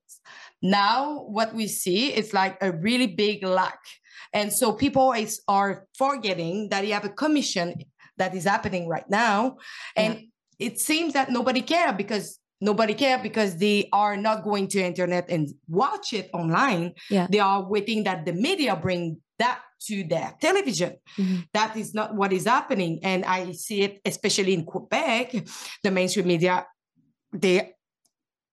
[0.62, 3.80] Now what we see is like a really big lack.
[4.34, 7.74] And so people is, are forgetting that you have a commission
[8.20, 9.58] that is happening right now.
[9.96, 10.28] And
[10.60, 15.30] it seems that nobody care because nobody care because they are not going to internet
[15.30, 16.94] and watch it online.
[17.10, 17.28] Yeah.
[17.30, 20.98] They are waiting that the media bring that to their television.
[21.18, 21.48] Mhm.
[21.54, 23.00] That is not what is happening.
[23.02, 25.32] And I see it especially in Quebec,
[25.84, 26.68] the mainstream media,
[27.32, 27.72] they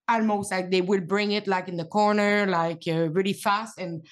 [0.09, 3.79] almost like they will bring it like in the corner, like uh, really fast.
[3.79, 4.07] And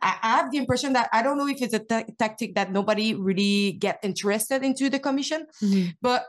[0.00, 1.80] I, I have the impression that I don't know if it's a
[2.18, 5.94] tactic that nobody really get interested into the commission, mhm.
[6.00, 6.24] but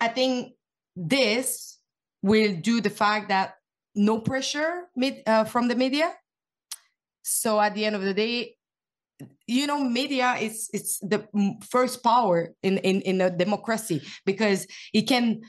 [0.00, 0.54] I think
[0.96, 1.78] this
[2.22, 3.54] will do the fact that
[3.94, 6.12] no pressure mid, uh, from the media.
[7.22, 8.54] So at the end of the day,
[9.46, 11.26] you know, media is it's the
[11.68, 15.40] first power in, in, in a democracy because it can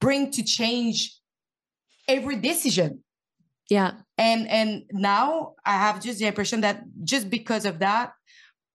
[0.00, 1.18] bring to change
[2.06, 3.02] every decision
[3.70, 3.92] Yeah.
[4.18, 8.12] and and now i have just the impression that just because of that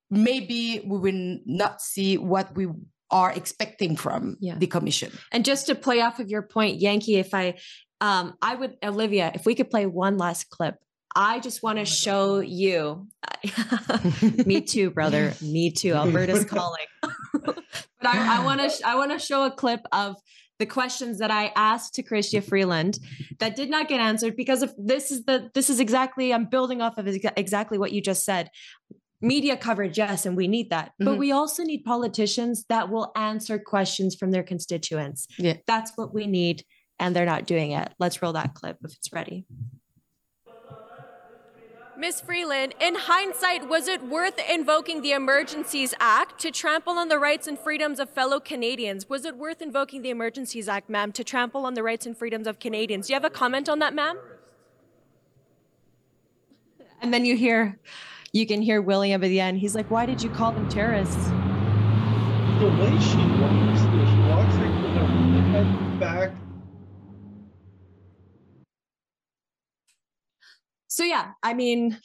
[0.09, 2.67] maybe we will not see what we
[3.11, 4.55] are expecting from Yeah.
[4.57, 7.55] the commission And just to play off of your point, Yankee, if I,
[8.01, 10.75] um, I would, Olivia, if we could play one last clip,
[11.15, 13.07] I just want to show you.
[14.45, 15.33] Me too, brother.
[15.41, 15.93] Me too.
[15.93, 16.85] Alberta's calling.
[17.33, 17.57] but
[18.03, 20.15] I, I want to, I want to show a clip of
[20.59, 22.99] the questions that I asked to Chrystia Freeland
[23.39, 26.81] that did not get answered because of this is the, this is exactly, I'm building
[26.81, 28.51] off of exactly what you just said.
[29.21, 30.91] Media coverage, yes, and we need that.
[30.99, 31.17] But Mhm.
[31.17, 35.27] we also need politicians that will answer questions from their constituents.
[35.37, 35.57] Yeah.
[35.65, 36.63] That's what we need,
[36.99, 37.93] and they're not doing it.
[37.99, 39.45] Let's roll that clip if it's ready.
[41.99, 42.21] Ms.
[42.21, 47.45] Freeland, in hindsight, was it worth invoking the Emergencies Act to trample on the rights
[47.45, 49.09] and freedoms of fellow Canadians?
[49.09, 52.47] Was it worth invoking the Emergencies Act, ma'am, to trample on the rights and freedoms
[52.47, 53.07] of Canadians?
[53.07, 54.17] Do you have a comment on that, ma'am?
[57.01, 57.77] And then you hear
[58.31, 59.57] you can hear William at the end.
[59.57, 61.27] He's like, "Why did you call them terrorists?"
[62.59, 65.07] The way she walks, she walks like with her
[65.51, 66.31] head back.
[70.99, 71.97] So yeah, I mean,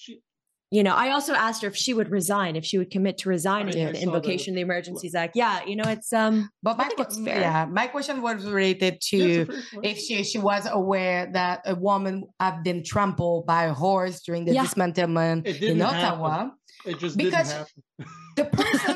[0.70, 3.28] you know, I also asked her if she would resign, if she would commit to
[3.28, 4.06] resigning I in the saw that.
[4.06, 5.34] invocation of the Emergencies Act.
[5.34, 7.40] Yeah, you know, it's um, But my, I think que- it's fair.
[7.40, 9.80] yeah, my question was related to it's a fair question.
[9.90, 14.44] if she she was aware that a woman had been trampled by a horse during
[14.44, 14.62] the Yeah.
[14.64, 16.30] dismantlement in Ottawa.
[16.30, 16.52] happen.
[16.86, 18.12] It just Because- didn't happen.
[18.36, 18.94] The person,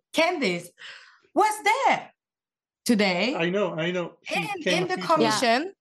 [0.16, 0.68] Candice,
[1.34, 2.10] was there
[2.86, 4.06] today I know, I know.
[4.24, 5.06] She and in the few times.
[5.10, 5.72] commission,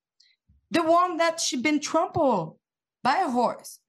[0.70, 2.58] the one that she'd been trampled
[3.03, 3.80] by a horse,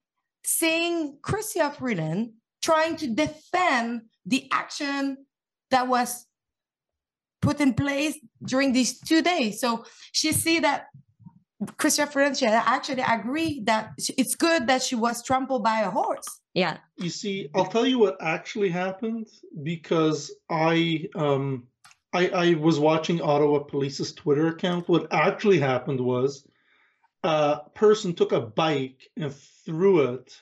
[0.45, 2.33] seeing Chrystia Freeland
[2.63, 5.27] trying to defend the action
[5.71, 6.27] that was
[7.41, 9.61] put in place during these two days.
[9.61, 10.87] So she see that
[11.79, 16.27] Chrystia Freeland she actually agreed that it's good that she was trampled by a horse.
[16.55, 19.29] yeah, You see, I'll tell you what actually happened
[19.63, 21.65] because I um
[22.15, 24.89] I, I was watching Ottawa Police's Twitter account.
[24.89, 26.47] What actually happened was
[27.25, 29.33] a person took a bike and
[29.65, 30.37] threw it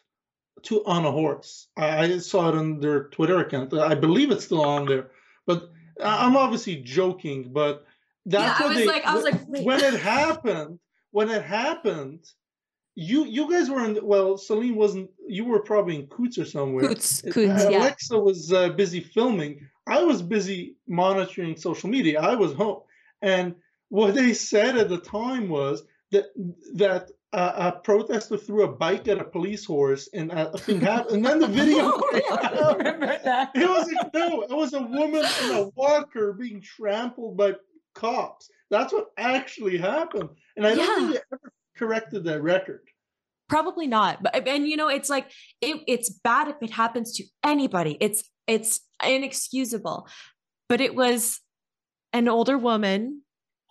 [0.63, 1.69] to on a horse.
[1.77, 3.73] I, I saw it on their Twitter account.
[3.75, 5.11] I believe it's still on there,
[5.47, 5.71] but
[6.03, 7.53] I'm obviously joking.
[7.53, 7.85] But
[8.27, 9.65] that's Yeah, I what was they, like- I was when- like, wait.
[9.65, 10.79] when it happened.
[11.13, 12.25] When it happened,
[12.95, 13.99] you you guys were in.
[14.01, 15.11] Well, Celine wasn't.
[15.27, 16.87] You were probably in Coutts or somewhere.
[16.87, 17.37] Coutts, Coutts,
[17.69, 17.79] yeah.
[17.79, 19.67] Alexa was uh, busy filming.
[19.89, 22.21] I was busy monitoring social media.
[22.21, 22.83] I was home,
[23.23, 23.57] and
[23.89, 26.27] what they said at the time was that
[26.75, 30.81] that uh, a protester threw a bike at a police horse, and a, a thing
[30.81, 31.17] happened.
[31.17, 31.87] And then the video.
[32.33, 32.79] out.
[32.79, 33.51] remember that.
[33.55, 37.55] It was like, no, it was a woman in a walker being trampled by
[37.95, 38.49] cops.
[38.71, 41.21] That's what actually happened, and I don't think Yeah.
[41.31, 42.83] they ever corrected that record.
[43.49, 44.23] probably not.
[44.23, 45.31] But and you know, it's like
[45.61, 47.97] it, it's bad if it happens to anybody.
[48.01, 50.09] It's it's inexcusable.
[50.69, 51.41] But it was
[52.13, 53.23] an older woman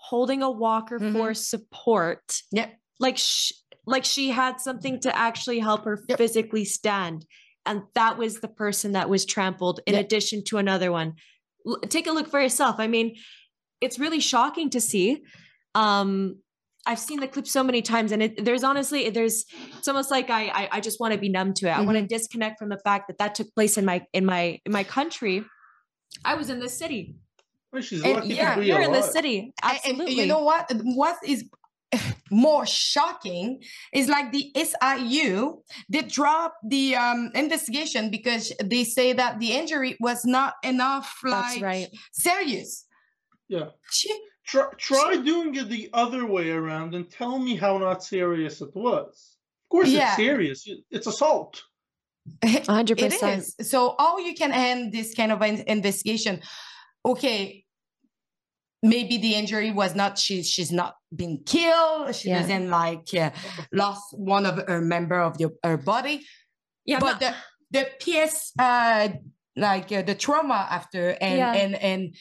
[0.10, 1.14] holding a walker Mhm.
[1.14, 2.42] for support.
[2.52, 2.70] Yep.
[3.00, 3.54] Like sh-
[3.86, 6.18] like she had something to actually help her Yep.
[6.18, 7.26] physically stand.
[7.66, 10.06] And that was the person that was trampled in Yep.
[10.06, 11.14] addition to another one.
[11.68, 12.76] L- take a look for yourself.
[12.80, 13.16] I mean,
[13.82, 15.24] it's really shocking to see.
[15.76, 16.40] Um,
[16.86, 19.46] I've seen the clip so many times, and it, there's honestly, there's
[19.78, 21.72] it's almost like I I, I just want to be numb to it.
[21.72, 24.60] I want to disconnect from the fact that that took place in my in my
[24.66, 25.44] in my country.
[26.26, 27.16] I was in this city.
[27.72, 29.54] Well, she's And lucky yeah, to be You're in the this city.
[29.62, 30.14] And- and Absolutely.
[30.16, 30.72] you know what?
[30.84, 31.46] What is
[32.32, 33.62] more shocking
[33.94, 39.98] is like the SIU they dropped the um, investigation because they say that the injury
[40.00, 41.88] was not enough like That's right.
[42.12, 42.86] serious.
[43.48, 43.70] Yeah.
[43.92, 44.10] She,
[44.46, 48.70] Try, try doing it the other way around and tell me how not serious it
[48.74, 49.36] was.
[49.66, 50.08] Of course, Yeah.
[50.08, 50.68] it's serious.
[50.90, 51.62] It's assault.
[52.68, 53.44] hundred it percent.
[53.60, 53.70] is.
[53.70, 56.42] So how you can end this kind of in- investigation?
[57.06, 57.66] Okay,
[58.84, 62.16] maybe the injury was not she she's not been killed.
[62.16, 62.42] She Yeah.
[62.42, 63.32] doesn't like uh,
[63.72, 66.26] lost one of her member of the, her body.
[66.86, 67.34] Yeah, but the
[67.72, 69.10] the PS uh
[69.56, 71.54] like uh, the trauma after and Yeah.
[71.54, 72.16] and and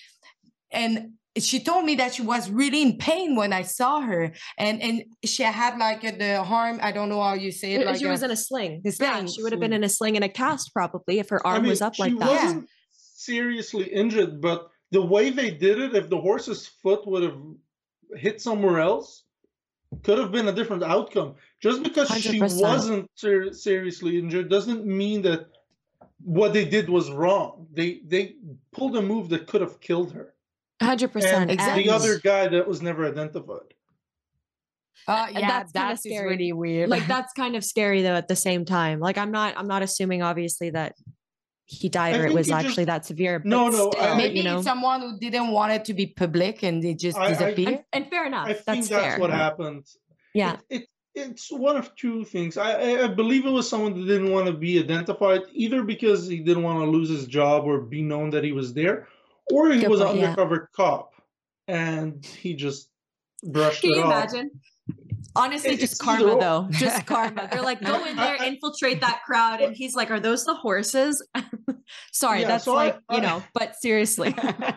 [0.71, 4.83] and she told me that she was really in pain when I saw her and
[4.83, 7.99] and she had like uh, the arm I don't know how you say it like
[7.99, 8.81] she was a- in a sling.
[8.85, 11.45] the Yeah, she would have been in a sling and a cast probably if her
[11.47, 12.63] arm I mean, was up like that.
[13.29, 17.39] Wasn't seriously injured, but the way they did it, if the horse's foot would have
[18.17, 19.25] hit somewhere else,
[20.03, 21.35] could have been a different outcome.
[21.61, 22.61] Just because she 100%.
[22.61, 25.47] wasn't ser- seriously injured doesn't mean that
[26.23, 27.67] what they did was wrong.
[27.73, 28.37] They they
[28.73, 30.35] pulled a move that could have killed her.
[30.83, 31.51] Hundred percent.
[31.51, 33.75] And the other guy that was never identified.
[35.07, 36.31] Uh, yeah, that's kinda that's scary.
[36.31, 36.91] really weird.
[36.91, 39.01] like that's kind of scary though at the same time.
[39.01, 40.97] Like I'm not I'm not assuming obviously that
[41.71, 43.39] he died I or it was he just- actually that severe.
[43.41, 45.95] But No, no, still, I- maybe you know, it's someone who didn't want it to
[45.95, 47.69] be public and they just I- I- disappeared.
[47.69, 48.49] and, and fair enough.
[48.49, 49.19] I think that's, that's, fair.
[49.21, 49.87] what happened.
[50.35, 50.57] Yeah.
[50.71, 52.57] It, it it's one of two things.
[52.57, 56.29] I, I I believe it was someone that didn't want to be identified, either because
[56.29, 59.09] he didn't want to lose his job or be known that he was there,
[59.53, 60.25] or he Good was an point, yeah.
[60.31, 61.13] undercover cop
[61.67, 62.89] and he just
[63.43, 64.13] brushed Can it you off.
[64.13, 64.51] imagine?
[65.39, 66.41] Honestly, It- just karma either or.
[66.41, 66.69] though.
[66.73, 67.49] Just karma.
[67.51, 69.61] They're like, go in there, I- I- infiltrate that crowd.
[69.61, 71.25] And he's like, Are those the horses?
[72.13, 74.35] Sorry, Yeah, that's so I- like, you I- know, but seriously.
[74.39, 74.75] I,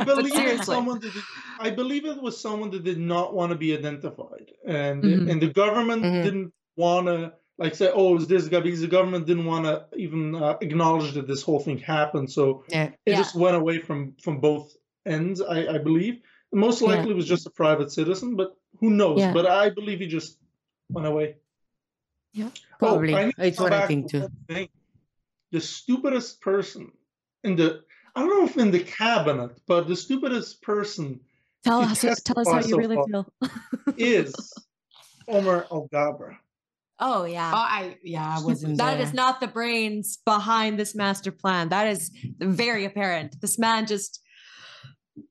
[0.00, 0.74] I believe seriously.
[0.74, 1.22] someone that did,
[1.60, 5.30] I believe it was someone that did not want to be identified, and Mhm.
[5.30, 6.22] and the government Mhm.
[6.24, 9.84] didn't want to like say, oh, it's this guy because the government didn't want to
[9.96, 12.30] even uh, acknowledge that this whole thing happened.
[12.30, 12.84] So Yeah.
[12.84, 13.16] it Yeah.
[13.16, 14.72] just went away from from both
[15.04, 15.40] ends.
[15.42, 16.14] I, I believe
[16.52, 16.88] most Yeah.
[16.90, 19.18] likely it was just a private citizen, but who knows?
[19.20, 19.32] Yeah.
[19.32, 20.38] But I believe he just
[20.90, 21.36] went away.
[22.32, 22.50] Yeah.
[22.54, 23.14] Oh, Probably.
[23.14, 24.28] I need to It's what I think too.
[24.48, 24.68] thing.
[25.50, 26.92] the stupidest person
[27.44, 27.82] in the
[28.14, 31.20] I don't know if in the cabinet, but the stupidest person
[31.64, 33.26] Tell us, tell us how you so really feel.
[33.96, 34.34] is
[35.28, 36.36] Omar Alghabra.
[37.00, 37.50] Oh yeah.
[37.52, 39.06] Oh, I yeah, I wasn't That there.
[39.06, 41.68] is not the brains behind this master plan.
[41.68, 42.10] That is
[42.40, 43.40] very apparent.
[43.40, 44.20] This man just.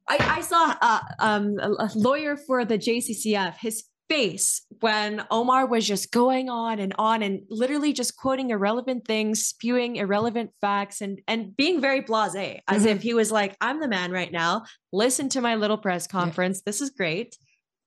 [0.09, 3.57] I, I saw uh, um, a a lawyer for the JCCF.
[3.59, 9.05] His face when Omar was just going on and on and literally just quoting irrelevant
[9.05, 12.95] things, spewing irrelevant facts, and and being very blasé, as Mhm.
[12.95, 14.63] if he was like, "I'm the man right now.
[14.93, 16.61] Listen to my little press conference.
[16.61, 17.35] This is great."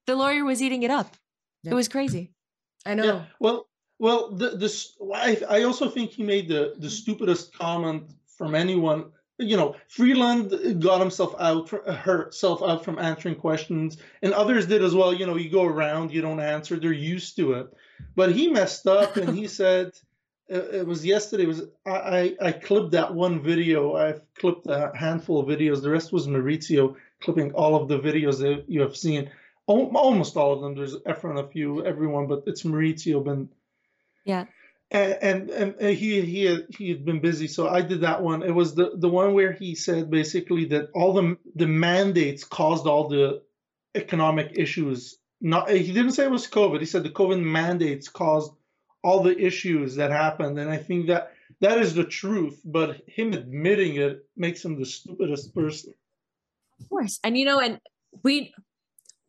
[0.07, 1.17] The lawyer was eating it up.
[1.63, 1.73] Yeah.
[1.73, 2.33] It was crazy.
[2.85, 3.05] I know.
[3.05, 3.25] Yeah.
[3.39, 3.67] Well,
[3.99, 8.03] well, the this I I also think he made the the stupidest comment
[8.37, 9.11] from anyone.
[9.41, 14.95] You know, Freeland got himself out, herself out from answering questions, and others did as
[14.95, 15.13] well.
[15.15, 17.73] You know, you go around, you don't answer, they're used to it.
[18.15, 19.93] But he messed up, and he said,
[20.51, 21.45] it was yesterday.
[21.45, 23.95] It was I, I I clipped that one video.
[23.95, 25.81] I've clipped a handful of videos.
[25.81, 29.31] The rest was Maurizio clipping all of the videos that you have seen.
[29.67, 30.75] Almost all of them.
[30.75, 33.49] There's Efron a few, everyone, but it's Maurizio been
[34.25, 34.47] Yeah.
[34.91, 38.43] And and, and he he had, he had been busy, so I did that one.
[38.43, 42.87] It was the the one where he said basically that all the the mandates caused
[42.87, 43.43] all the
[43.95, 45.19] economic issues.
[45.41, 46.81] Not he didn't say it was COVID.
[46.81, 48.53] He said the COVID mandates caused
[49.03, 52.61] all the issues that happened, and I think that that is the truth.
[52.65, 55.95] But him admitting it makes him the stupidest person.
[56.81, 57.21] Of course.
[57.23, 57.81] And you know, and
[58.25, 58.53] we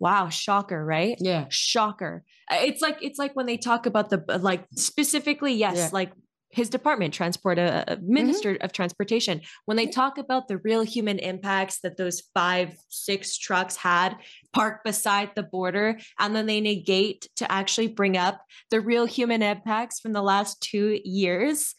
[0.01, 1.15] wow, shocker, right?
[1.19, 1.45] Yeah.
[1.49, 2.23] Shocker.
[2.51, 5.89] Uh, It's like it's like when they talk about the uh, like specifically, yes, Yeah.
[5.93, 6.11] like
[6.49, 11.17] his department, transport, uh, uh, minister of transportation, when they talk about the real human
[11.19, 14.17] impacts that those five, six trucks had
[14.51, 19.41] parked beside the border, and then they negate to actually bring up the real human
[19.41, 21.73] impacts from the last two years.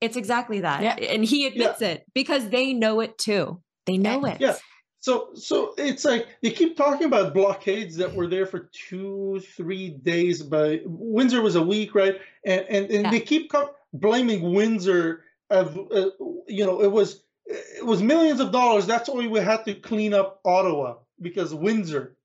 [0.00, 0.82] It's exactly that.
[0.82, 0.94] Yeah.
[1.14, 3.62] And he admits it because they know it too.
[3.86, 4.40] They know it.
[4.40, 4.56] Yeah.
[5.00, 9.90] So so it's like they keep talking about blockades that were there for two, three
[9.90, 12.20] days, but Windsor was a week, right?
[12.44, 13.52] And and, and they keep
[13.92, 16.10] blaming Windsor of uh,
[16.48, 18.86] you know it was it was millions of dollars.
[18.86, 22.16] That's why we had to clean up Ottawa because Windsor,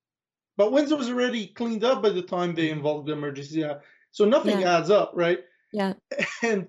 [0.57, 3.63] but Windsor was already cleaned up by the time they involved the emergency.
[3.63, 3.85] act.
[4.11, 4.77] So nothing Yeah.
[4.77, 5.39] adds up, right?
[5.71, 5.93] Yeah.
[6.43, 6.67] and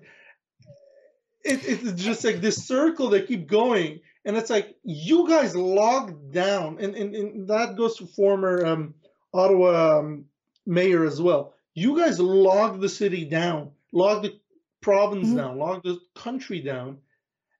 [1.43, 6.33] it, it's just like this circle they keep going and it's like you guys logged
[6.33, 8.93] down and, and, and that goes to former um,
[9.33, 10.25] ottawa um,
[10.65, 11.53] mayor as well.
[11.73, 14.39] You guys logged the city down logged the
[14.81, 16.97] province down logged the country down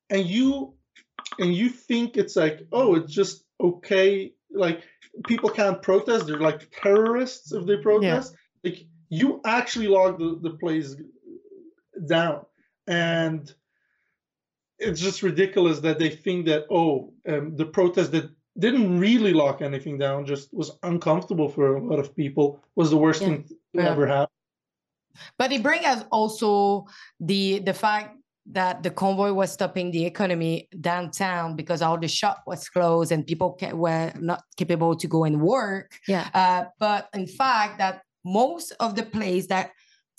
[0.10, 0.74] and you
[1.40, 4.84] and you think it's like oh it's just okay like
[5.28, 8.36] people can't protest they're like terrorists if they protest?
[8.64, 10.96] Like you actually logged the, the place
[12.08, 12.46] down.
[12.88, 13.52] And
[14.80, 19.62] it's just ridiculous that they think that oh um, the protest that didn't really lock
[19.62, 23.56] anything down just was uncomfortable for a lot of people was the worst thing to
[23.74, 23.92] Yeah.
[23.92, 24.34] ever happen
[25.38, 26.86] But it brings us also
[27.20, 28.18] the the fact
[28.52, 33.26] that the convoy was stopping the economy downtown because all the shop was closed and
[33.26, 35.98] people ca- were not capable to go and work.
[36.08, 36.30] Yeah.
[36.34, 39.72] Uh, but in fact, that most of the place that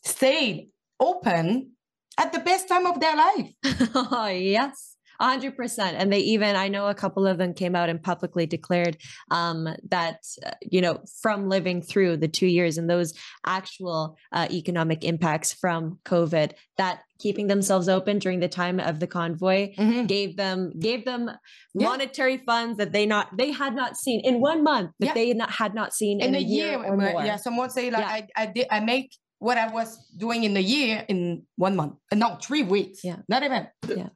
[0.04, 1.75] stayed open
[2.18, 3.50] at the best time of their life.
[3.94, 4.92] oh, yes.
[5.20, 8.98] 100% and they even i know a couple of them came out and publicly declared
[9.30, 13.14] um, that uh, you know from living through the two years and those
[13.46, 19.06] actual uh, economic impacts from covid that keeping themselves open during the time of the
[19.06, 19.72] convoy
[20.06, 21.30] gave them gave them
[21.74, 21.88] Yeah.
[21.88, 25.14] monetary funds that they not they had not seen in one month that Yeah.
[25.14, 27.24] they had not, had not seen in, in a year, year, or more.
[27.24, 30.60] yeah someone say like I, I did i make what i was doing in a
[30.60, 34.08] year in one month uh, no three weeks yeah not even yeah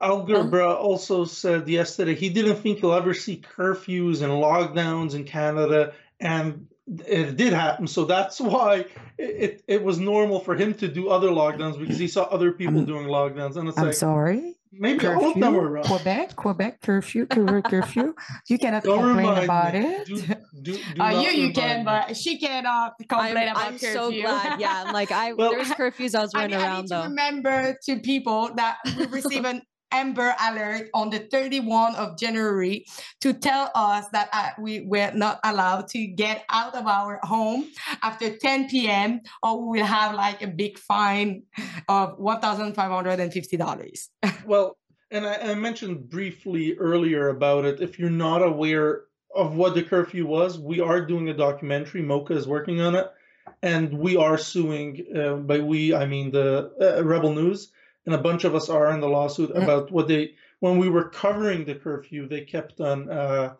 [0.00, 5.94] Alghabra also said yesterday he didn't think he'll ever see curfews and lockdowns in Canada,
[6.20, 7.86] and it did happen.
[7.86, 8.86] So that's why
[9.18, 12.52] it, it, it was normal for him to do other lockdowns because he saw other
[12.52, 13.56] people doing lockdowns.
[13.56, 14.54] And it's I'm like, sorry.
[14.78, 15.84] Maybe all of them were wrong.
[15.84, 18.14] Quebec, Quebec curfew, cur- curfew.
[18.48, 19.80] You cannot Don't complain about me.
[19.80, 20.06] it.
[20.06, 20.16] Do,
[20.62, 21.84] do, do uh, you you can me.
[21.84, 25.68] but she cannot complain I'm, about I'm so glad yeah I'm like i Well- there's
[25.70, 29.06] curfews i was I running need, I around need to remember to people that we
[29.06, 29.62] receive an
[29.94, 32.84] Amber Alert on the 31 of January
[33.20, 37.70] to tell us that uh, we were not allowed to get out of our home
[38.02, 39.20] after 10 p.m.
[39.42, 41.44] or we will have like a big fine
[41.88, 44.08] of $1,550.
[44.46, 44.76] Well,
[45.10, 47.80] and I, I mentioned briefly earlier about it.
[47.80, 49.04] If you're not aware
[49.34, 52.02] of what the curfew was, we are doing a documentary.
[52.02, 53.10] Mocha is working on it,
[53.62, 55.06] and we are suing.
[55.16, 57.70] Uh, by we, I mean the uh, Rebel News,
[58.06, 61.08] and a bunch of us are in the lawsuit about what they when we were
[61.10, 63.54] covering the curfew, they kept on uh,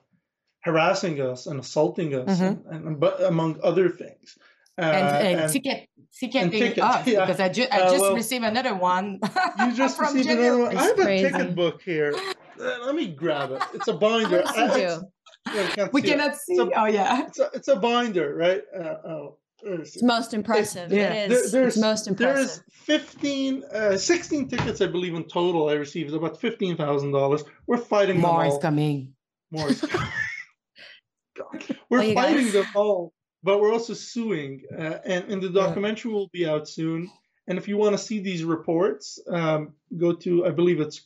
[0.60, 2.64] harassing us and assaulting us, Mhm.
[2.70, 4.38] and, and but among other things.
[4.78, 5.88] Uh, and, and, ticket
[6.18, 7.20] ticketing tickets, us yeah.
[7.26, 9.20] because I, ju- I Uh, just well, received another one.
[9.58, 10.76] You just received another one.
[10.76, 12.14] I have a ticket book here.
[12.56, 13.60] Uh, let me grab it.
[13.74, 14.38] It's a binder.
[14.38, 16.10] Of course you I- it's- yeah, we see it.
[16.12, 16.56] cannot see.
[16.56, 17.26] A, oh yeah.
[17.26, 18.62] it's a, it's a binder, right?
[18.72, 20.92] Uh, oh, It's most impressive.
[20.92, 21.12] yeah.
[21.12, 21.52] It There- is.
[21.52, 22.62] there's it's most impressive.
[22.86, 25.68] There's 15, uh, 16 tickets, I believe, in total.
[25.68, 27.42] I received about fifteen thousand dollars.
[27.66, 28.60] We're fighting them More is all.
[28.60, 29.14] coming.
[29.50, 30.08] More is coming.
[31.36, 31.64] God.
[31.90, 33.12] We're Well, fighting guys- them all,
[33.42, 34.62] but we're also suing.
[34.72, 37.10] Uh, and, and the documentary will be out soon.
[37.46, 41.02] And if you want to see these reports, um, go to I believe it's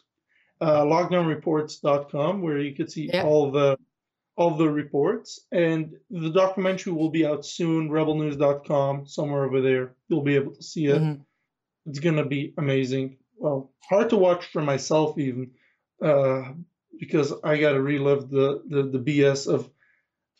[0.60, 3.24] uh, lockdownreports.com where you could see Yeah.
[3.24, 3.76] all the
[4.38, 5.40] all the reports.
[5.52, 7.90] And the documentary will be out soon.
[7.90, 9.94] Rebelnews.com somewhere over there.
[10.08, 11.02] You'll be able to see it.
[11.02, 11.20] Mhm.
[11.86, 13.18] It's gonna be amazing.
[13.36, 15.50] Well, hard to watch for myself even,
[16.02, 16.52] uh,
[17.00, 19.68] because I gotta relive the the, the BS of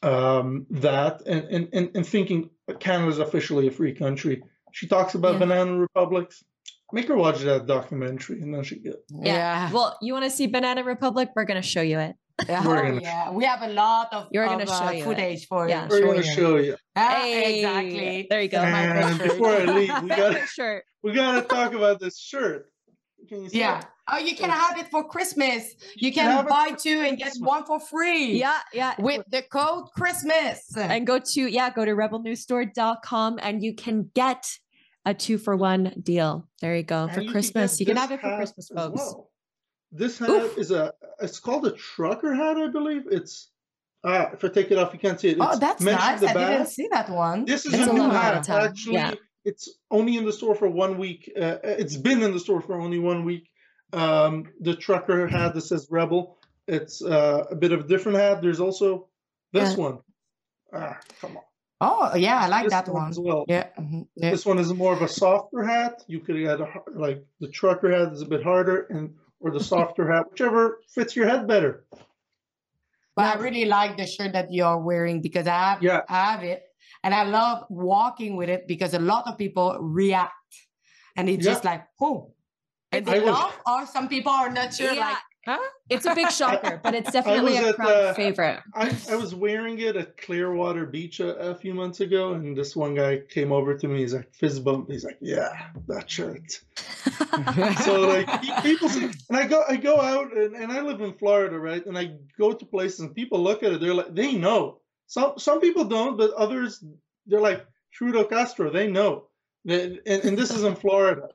[0.03, 4.43] um, that and, and and and thinking Canada's officially a free country.
[4.73, 5.39] She talks about Yeah.
[5.41, 6.45] banana republics.
[6.93, 8.97] Make her watch that documentary, and then she get.
[9.11, 9.71] Yeah.
[9.73, 11.29] Well, you want to see Banana Republic?
[11.37, 12.17] We're going to show you it.
[12.49, 13.31] Yeah, We're oh, gonna- yeah.
[13.31, 15.05] We have a lot of, You're of, gonna show uh, you it.
[15.05, 15.89] footage for Yeah.
[15.89, 16.77] We're gonna show you.
[16.95, 18.27] Ah, Hey, exactly.
[18.31, 18.59] There you go.
[18.59, 20.83] And before I leave, we got Sure.
[21.03, 22.71] we gotta talk about this shirt.
[23.29, 23.81] Can you see Yeah.
[23.81, 23.87] it?
[24.11, 25.75] Oh, you can have it for Christmas.
[25.97, 28.39] You can can buy two and get one for free.
[28.39, 28.95] Yeah, yeah.
[28.99, 30.75] With the code Christmas.
[30.77, 34.47] and go to yeah go to rebelnewsstore.com and you can get
[35.05, 38.11] a two for one deal there you go for And christmas get you can have
[38.11, 39.31] it for christmas folks well.
[39.91, 40.59] This hat Oof.
[40.59, 43.05] is a it's called a trucker hat, I believe.
[43.11, 43.51] It's
[44.05, 45.39] ah if I take it off, you can't see it.
[45.41, 46.31] Oh, that's meant at nice.
[46.37, 47.45] I didn't see that one.
[47.47, 48.63] This is It's a a new little out of hat.
[48.65, 49.15] Actually, yeah.
[49.45, 51.31] it's only in the store for one week.
[51.37, 53.49] Uh, it's been in the store for only one week.
[53.93, 56.37] Um, the trucker hat that says Rebel.
[56.67, 58.43] It's uh, a bit of a different hat.
[58.43, 59.09] There's also
[59.55, 59.77] this Yeah.
[59.85, 59.99] one.
[60.73, 61.43] Ah, come on.
[61.81, 63.11] Oh, yeah, I like This that one one.
[63.11, 63.45] as well.
[63.49, 63.69] Yeah.
[63.79, 64.31] mhm, yeah.
[64.33, 66.05] This one is more of a softer hat.
[66.09, 69.63] You could get a, like the trucker hat is a bit harder, and or the
[69.63, 71.85] softer hat, whichever fits your head better.
[73.17, 76.03] But I really like the shirt that you're wearing because I have, Yeah.
[76.09, 76.63] I have it.
[77.05, 80.33] And I love walking with it because a lot of people react.
[81.17, 81.53] And it's Yeah.
[81.53, 82.33] just like, oh.
[82.93, 85.01] And I they was- love, or some people are not sure, Yeah.
[85.11, 85.19] like,
[85.49, 85.59] huh?
[85.89, 89.79] it's a big shocker but it's definitely a crowd uh, favorite I, I was wearing
[89.79, 93.77] it at Clearwater Beach a, a few months ago, and this one guy came over
[93.77, 94.01] to me.
[94.01, 94.91] He's like, fist bump.
[94.91, 96.61] He's like, yeah, that shirt.
[97.85, 101.15] so like people see, and I go I go out and, and I live in
[101.15, 101.85] Florida, right?
[101.85, 104.81] And I go to places and people look at it, they're like they know.
[105.07, 106.85] Some some people don't, but others
[107.27, 109.25] they're like Trudeau Castro, they know.
[109.67, 111.29] And, and this is in Florida.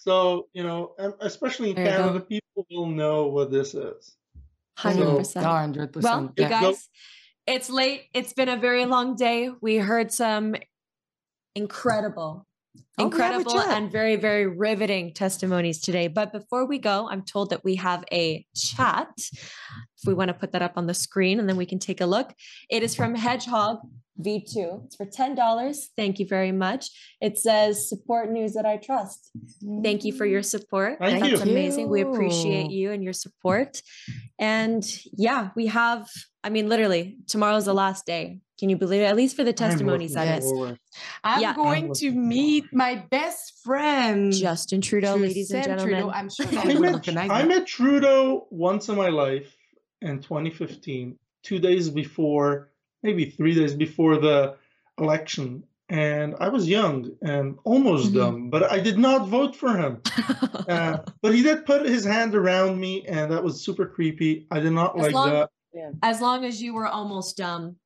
[0.00, 1.96] So, you know, especially in There you go.
[1.96, 2.39] Canada, people
[2.70, 4.16] will know what this is.
[4.78, 6.02] 100% 100%.
[6.02, 6.88] well you guys
[7.46, 8.04] it's late.
[8.14, 9.50] It's been a very long day.
[9.60, 10.54] We heard some
[11.54, 12.46] incredible
[12.98, 13.76] Oh, we have a incredible chat.
[13.76, 16.06] and very very riveting testimonies today.
[16.06, 19.08] But before we go i'm told that we have a chat.
[19.18, 22.00] If we want to put that up on the screen and then we can take
[22.00, 22.32] a look.
[22.70, 23.78] It is from hedgehog
[24.22, 26.90] v2 it's for $10 thank you very much.
[27.20, 29.30] It says support news that i trust.
[29.82, 30.98] Thank you for your support.
[30.98, 31.50] Thank that's you.
[31.50, 31.88] amazing.
[31.88, 33.82] We appreciate you and your support.
[34.38, 34.82] And
[35.12, 36.08] yeah we have
[36.42, 38.40] i mean literally tomorrow's the last day.
[38.58, 39.06] Can you believe it?
[39.06, 40.52] At least for the I'm testimonies that is.
[41.24, 41.54] I'm Yeah.
[41.54, 44.32] going to meet my best friend.
[44.32, 45.94] justin trudeau ladies and gentlemen.
[45.94, 46.10] Trudeau.
[46.10, 49.56] I'm sure I met, I met Trudeau once in my life
[50.02, 52.69] in 2015, two days before,
[53.02, 54.56] maybe three days before the
[54.98, 55.64] election.
[55.88, 58.14] And I was young and almost Mhm.
[58.14, 60.00] dumb, but I did not vote for him.
[60.70, 64.46] Uh, but he did put his hand around me, and that was super creepy.
[64.52, 65.50] I did not As like long- that.
[66.02, 67.76] as long as you were almost dumb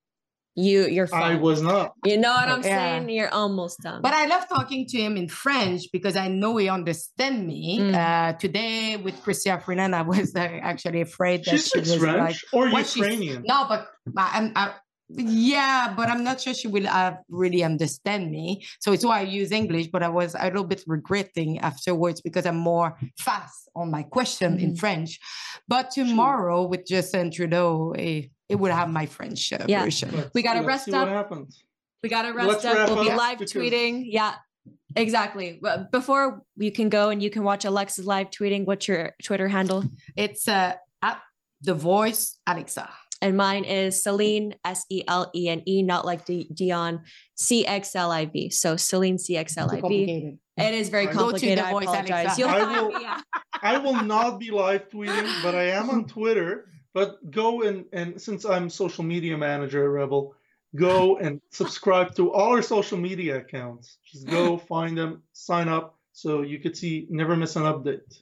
[0.57, 1.95] you you're fine I was not.
[2.05, 2.77] you know what i'm Yeah.
[2.79, 6.57] saying you're almost dumb But I love talking to him in French because I know
[6.63, 7.63] he understands me.
[7.81, 7.95] Mm.
[8.03, 12.19] Uh, today with Christian Freeland, I was uh, actually afraid that She she was French
[12.29, 13.43] like, or what she's- Ukrainian.
[13.53, 13.81] No, but
[14.17, 14.65] I- I'm, I,
[15.09, 18.65] yeah, but I'm not sure she will uh, really understand me.
[18.81, 19.89] So it's why I use English.
[19.89, 24.59] But I was a little bit regretting afterwards because I'm more fast on my question
[24.59, 24.79] in Mhm.
[24.79, 25.21] French.
[25.69, 29.85] But tomorrow with Justin Trudeau, eh, it would have my French uh, Yeah.
[29.85, 30.11] version.
[30.13, 31.09] Let's We gotta rest see what up.
[31.09, 31.63] happens.
[32.03, 34.35] we gotta rest Let's up we'll be up live because- tweeting yeah
[34.95, 35.59] exactly
[35.91, 39.83] before you can go and you can watch alexa's live tweeting what's your twitter handle
[40.15, 41.19] It's uh, at
[41.63, 42.89] the voice Alexa.
[43.25, 47.01] And mine is Celine, S E L E N E, not like D- Dion,
[47.35, 48.51] C X L I V.
[48.51, 50.37] So Celine, C X L I V.
[50.59, 51.59] It is very Go to the complicated.
[51.65, 52.39] I voice, apologize.
[52.39, 53.21] You'll I will- yeah.
[53.63, 56.69] I will not be live tweeting, but I am on Twitter.
[56.93, 60.35] But go and and since I'm social media manager at Rebel,
[60.77, 63.97] go and subscribe to all our social media accounts.
[64.13, 68.21] Just go find them, sign up, so you could see never miss an update.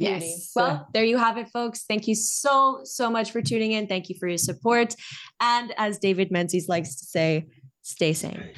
[0.00, 0.52] Yes.
[0.56, 1.84] Well, there you have it, folks.
[1.86, 3.86] Thank you so, so much for tuning in.
[3.86, 4.94] Thank you for your support.
[5.40, 7.48] And as David Menzies likes to say,
[7.82, 8.50] stay sane.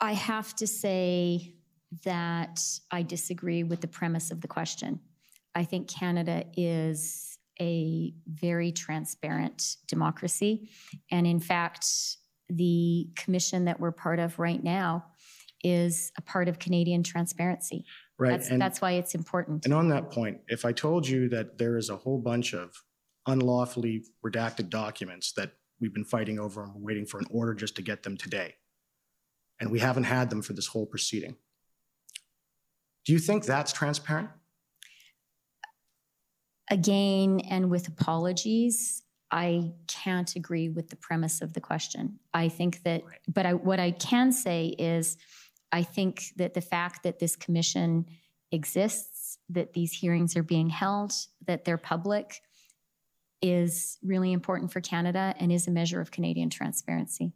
[0.00, 1.54] I have to say
[2.04, 5.00] that I disagree with the premise of the question.
[5.54, 10.68] I think Canada is a very transparent democracy.
[11.10, 11.86] And in fact,
[12.48, 15.06] the commission that we're part of right now
[15.64, 17.84] is a part of Canadian transparency.
[18.18, 18.30] Right.
[18.30, 19.64] That's, and- that's why it's important.
[19.64, 22.72] And on that point, if I told you that there is a whole bunch of
[23.26, 27.76] unlawfully redacted documents that we've been fighting over and we're waiting for an order just
[27.76, 28.54] to get them today,
[29.60, 31.36] and we haven't had them for this whole proceeding,
[33.04, 34.30] do you think that's transparent?
[36.70, 42.18] Again, and with apologies, I can't agree with the premise of the question.
[42.34, 45.16] I think that, but I, what I can say is,
[45.76, 48.06] I think that the fact that this commission
[48.50, 51.12] exists, that these hearings are being held,
[51.46, 52.40] that they're public,
[53.42, 57.34] is really important for Canada and is a measure of Canadian transparency.